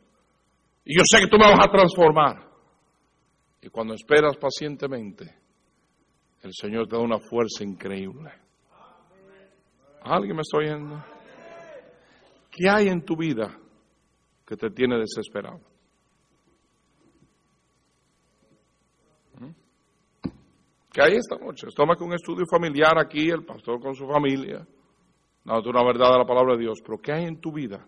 Y 0.85 0.97
yo 0.97 1.03
sé 1.05 1.21
que 1.21 1.29
tú 1.29 1.37
me 1.39 1.49
vas 1.49 1.67
a 1.67 1.71
transformar. 1.71 2.49
Y 3.63 3.69
cuando 3.69 3.95
esperas 3.95 4.37
pacientemente, 4.37 5.35
el 6.43 6.51
Señor 6.53 6.89
te 6.89 6.97
da 6.97 7.03
una 7.03 7.19
fuerza 7.19 7.63
increíble. 7.63 8.31
¿Alguien 10.03 10.37
me 10.37 10.43
está 10.43 10.59
oyendo? 10.59 11.05
¿Qué 12.51 12.69
hay 12.69 12.89
en 12.89 13.05
tu 13.05 13.17
vida 13.17 13.57
que 14.47 14.57
te 14.57 14.71
tiene 14.71 14.99
desesperado? 14.99 15.61
¿Qué 20.93 21.03
hay 21.03 21.17
esta 21.17 21.37
noche? 21.37 21.69
Toma 21.75 21.97
un 22.01 22.15
estudio 22.15 22.45
familiar 22.51 22.99
aquí, 22.99 23.31
el 23.31 23.45
pastor 23.45 23.81
con 23.81 23.95
su 23.95 24.07
familia. 24.07 24.67
Es 25.45 25.67
una 25.67 25.85
verdad 25.85 26.13
de 26.13 26.19
la 26.19 26.27
palabra 26.27 26.55
de 26.55 26.63
Dios, 26.63 26.81
pero 26.85 26.99
¿qué 26.99 27.13
hay 27.13 27.25
en 27.25 27.41
tu 27.41 27.53
vida 27.53 27.87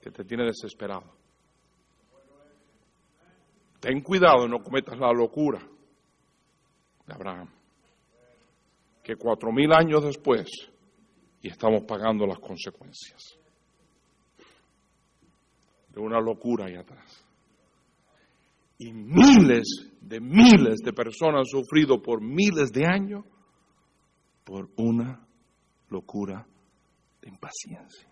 que 0.00 0.10
te 0.10 0.24
tiene 0.24 0.44
desesperado? 0.44 1.12
Ten 3.80 4.00
cuidado 4.00 4.48
no 4.48 4.62
cometas 4.62 4.98
la 4.98 5.12
locura 5.12 5.60
de 7.06 7.12
Abraham, 7.12 7.50
que 9.02 9.16
cuatro 9.16 9.52
mil 9.52 9.70
años 9.72 10.04
después 10.04 10.48
y 11.42 11.48
estamos 11.48 11.82
pagando 11.84 12.26
las 12.26 12.38
consecuencias 12.38 13.38
de 15.90 16.00
una 16.00 16.18
locura 16.20 16.66
ahí 16.66 16.76
atrás. 16.76 17.24
Y 18.78 18.92
miles 18.92 19.93
de 20.06 20.20
miles 20.20 20.80
de 20.84 20.92
personas 20.92 21.48
sufrido 21.48 22.02
por 22.02 22.20
miles 22.20 22.70
de 22.70 22.86
años 22.86 23.24
por 24.44 24.68
una 24.76 25.26
locura 25.88 26.46
de 27.22 27.28
impaciencia. 27.28 28.10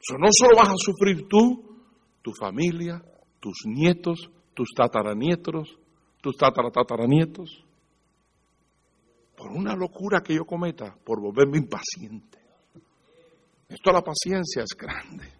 So, 0.00 0.18
no 0.18 0.28
solo 0.30 0.56
vas 0.56 0.68
a 0.68 0.76
sufrir 0.76 1.26
tú, 1.28 1.78
tu 2.20 2.32
familia, 2.38 3.02
tus 3.40 3.62
nietos, 3.66 4.30
tus 4.52 4.68
tataranietos, 4.76 5.78
tus 6.20 6.36
tataratataranietos, 6.36 7.64
por 9.36 9.52
una 9.52 9.74
locura 9.74 10.20
que 10.22 10.34
yo 10.34 10.44
cometa, 10.44 10.94
por 11.04 11.20
volverme 11.20 11.58
impaciente. 11.58 12.38
Esto 13.68 13.92
la 13.92 14.02
paciencia 14.02 14.62
es 14.62 14.76
grande. 14.76 15.32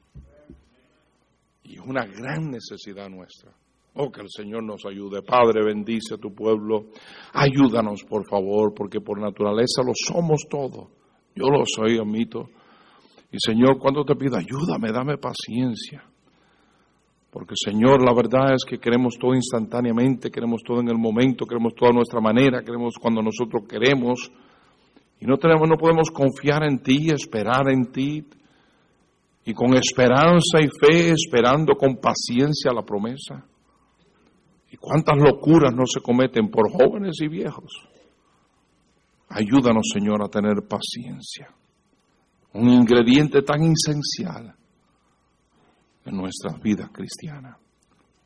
Y 1.65 1.75
es 1.75 1.81
una 1.81 2.05
gran 2.07 2.51
necesidad 2.51 3.09
nuestra. 3.09 3.53
Oh, 3.97 4.11
que 4.11 4.23
el 4.23 4.29
Señor 4.29 4.65
nos 4.65 4.85
ayude. 4.87 5.23
Padre, 5.23 5.65
bendice 5.65 6.15
a 6.15 6.19
tu 6.19 6.35
pueblo. 6.35 6.87
Ayúdanos, 7.33 8.03
por 8.03 8.27
favor, 8.29 8.75
porque 8.75 9.01
por 9.01 9.21
naturaleza 9.21 9.83
lo 9.85 9.93
somos 9.95 10.47
todos. 10.51 10.89
Yo 11.35 11.47
lo 11.47 11.63
soy, 11.65 11.99
amito. 11.99 12.49
Y 13.31 13.37
Señor, 13.39 13.79
cuando 13.79 14.05
te 14.05 14.17
pido, 14.17 14.37
ayúdame, 14.37 14.91
dame 14.91 15.17
paciencia. 15.19 16.05
Porque 17.31 17.55
Señor, 17.57 18.05
la 18.05 18.15
verdad 18.15 18.55
es 18.55 18.65
que 18.65 18.79
queremos 18.79 19.15
todo 19.19 19.35
instantáneamente, 19.35 20.31
queremos 20.31 20.63
todo 20.65 20.81
en 20.81 20.89
el 20.89 20.99
momento, 20.99 21.47
queremos 21.47 21.75
todo 21.75 21.91
a 21.91 21.95
nuestra 21.95 22.21
manera, 22.21 22.63
queremos 22.63 22.95
cuando 23.01 23.23
nosotros 23.23 23.65
queremos. 23.69 24.31
Y 25.21 25.27
no, 25.27 25.37
tenemos, 25.37 25.69
no 25.69 25.77
podemos 25.77 26.11
confiar 26.11 26.65
en 26.65 26.81
ti, 26.81 27.11
esperar 27.11 27.69
en 27.71 27.93
ti. 27.93 28.25
Y 29.45 29.53
con 29.53 29.75
esperanza 29.75 30.59
y 30.61 30.69
fe, 30.69 31.11
esperando 31.11 31.75
con 31.75 31.97
paciencia 31.97 32.73
la 32.73 32.83
promesa. 32.83 33.45
Y 34.75 34.77
cuántas 34.77 35.17
locuras 35.19 35.73
no 35.73 35.85
se 35.87 36.01
cometen 36.01 36.51
por 36.51 36.69
jóvenes 36.69 37.21
y 37.21 37.29
viejos. 37.29 37.71
Ayúdanos, 39.29 39.89
Señor, 39.93 40.21
a 40.21 40.29
tener 40.29 40.67
paciencia. 40.69 41.49
Un 42.55 42.71
ingrediente 42.71 43.43
tan 43.43 43.63
esencial 43.63 44.53
en 46.05 46.17
nuestras 46.17 46.61
vidas 46.61 46.91
cristianas. 46.93 47.57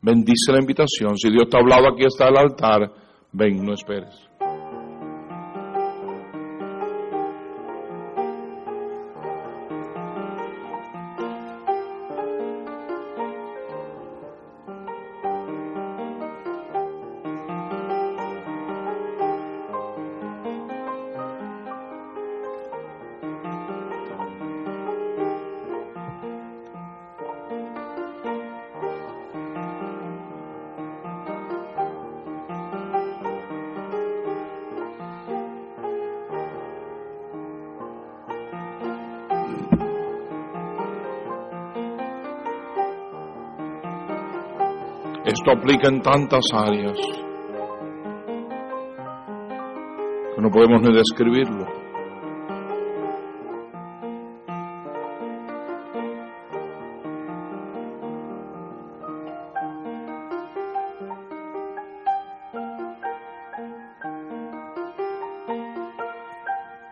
Bendice 0.01 0.51
la 0.51 0.59
invitación. 0.59 1.15
Si 1.17 1.29
Dios 1.29 1.47
te 1.51 1.57
ha 1.57 1.59
hablado, 1.61 1.93
aquí 1.93 2.05
está 2.05 2.29
el 2.29 2.37
altar. 2.37 2.91
Ven, 3.31 3.63
no 3.63 3.75
esperes. 3.75 4.28
Esto 45.39 45.51
aplica 45.51 45.87
en 45.87 46.01
tantas 46.01 46.43
áreas 46.53 46.97
que 50.35 50.41
no 50.41 50.49
podemos 50.49 50.81
ni 50.81 50.93
describirlo. 50.93 51.65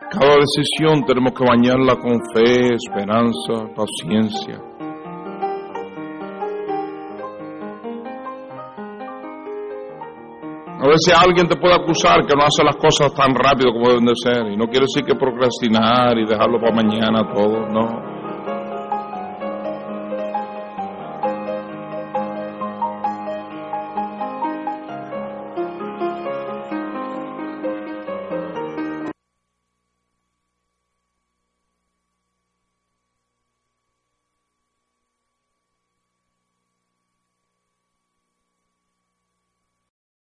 Cada 0.10 0.38
decisión 0.38 1.04
tenemos 1.06 1.34
que 1.34 1.44
bañarla 1.44 1.98
con 1.98 2.22
fe, 2.34 2.76
esperanza, 2.76 3.68
paciencia. 3.76 4.67
Veces 10.98 11.14
alguien 11.22 11.48
te 11.48 11.56
puede 11.58 11.76
acusar 11.76 12.26
que 12.26 12.34
no 12.36 12.42
hace 12.42 12.64
las 12.64 12.76
cosas 12.78 13.14
tan 13.14 13.36
rápido 13.36 13.72
como 13.72 13.90
deben 13.90 14.06
de 14.06 14.16
ser. 14.16 14.48
Y 14.52 14.58
no 14.58 14.66
quiere 14.66 14.88
decir 14.90 15.06
que 15.06 15.14
procrastinar 15.14 16.18
y 16.18 16.26
dejarlo 16.26 16.60
para 16.60 16.74
mañana 16.74 17.22
todo, 17.32 17.68
no. 17.70 18.07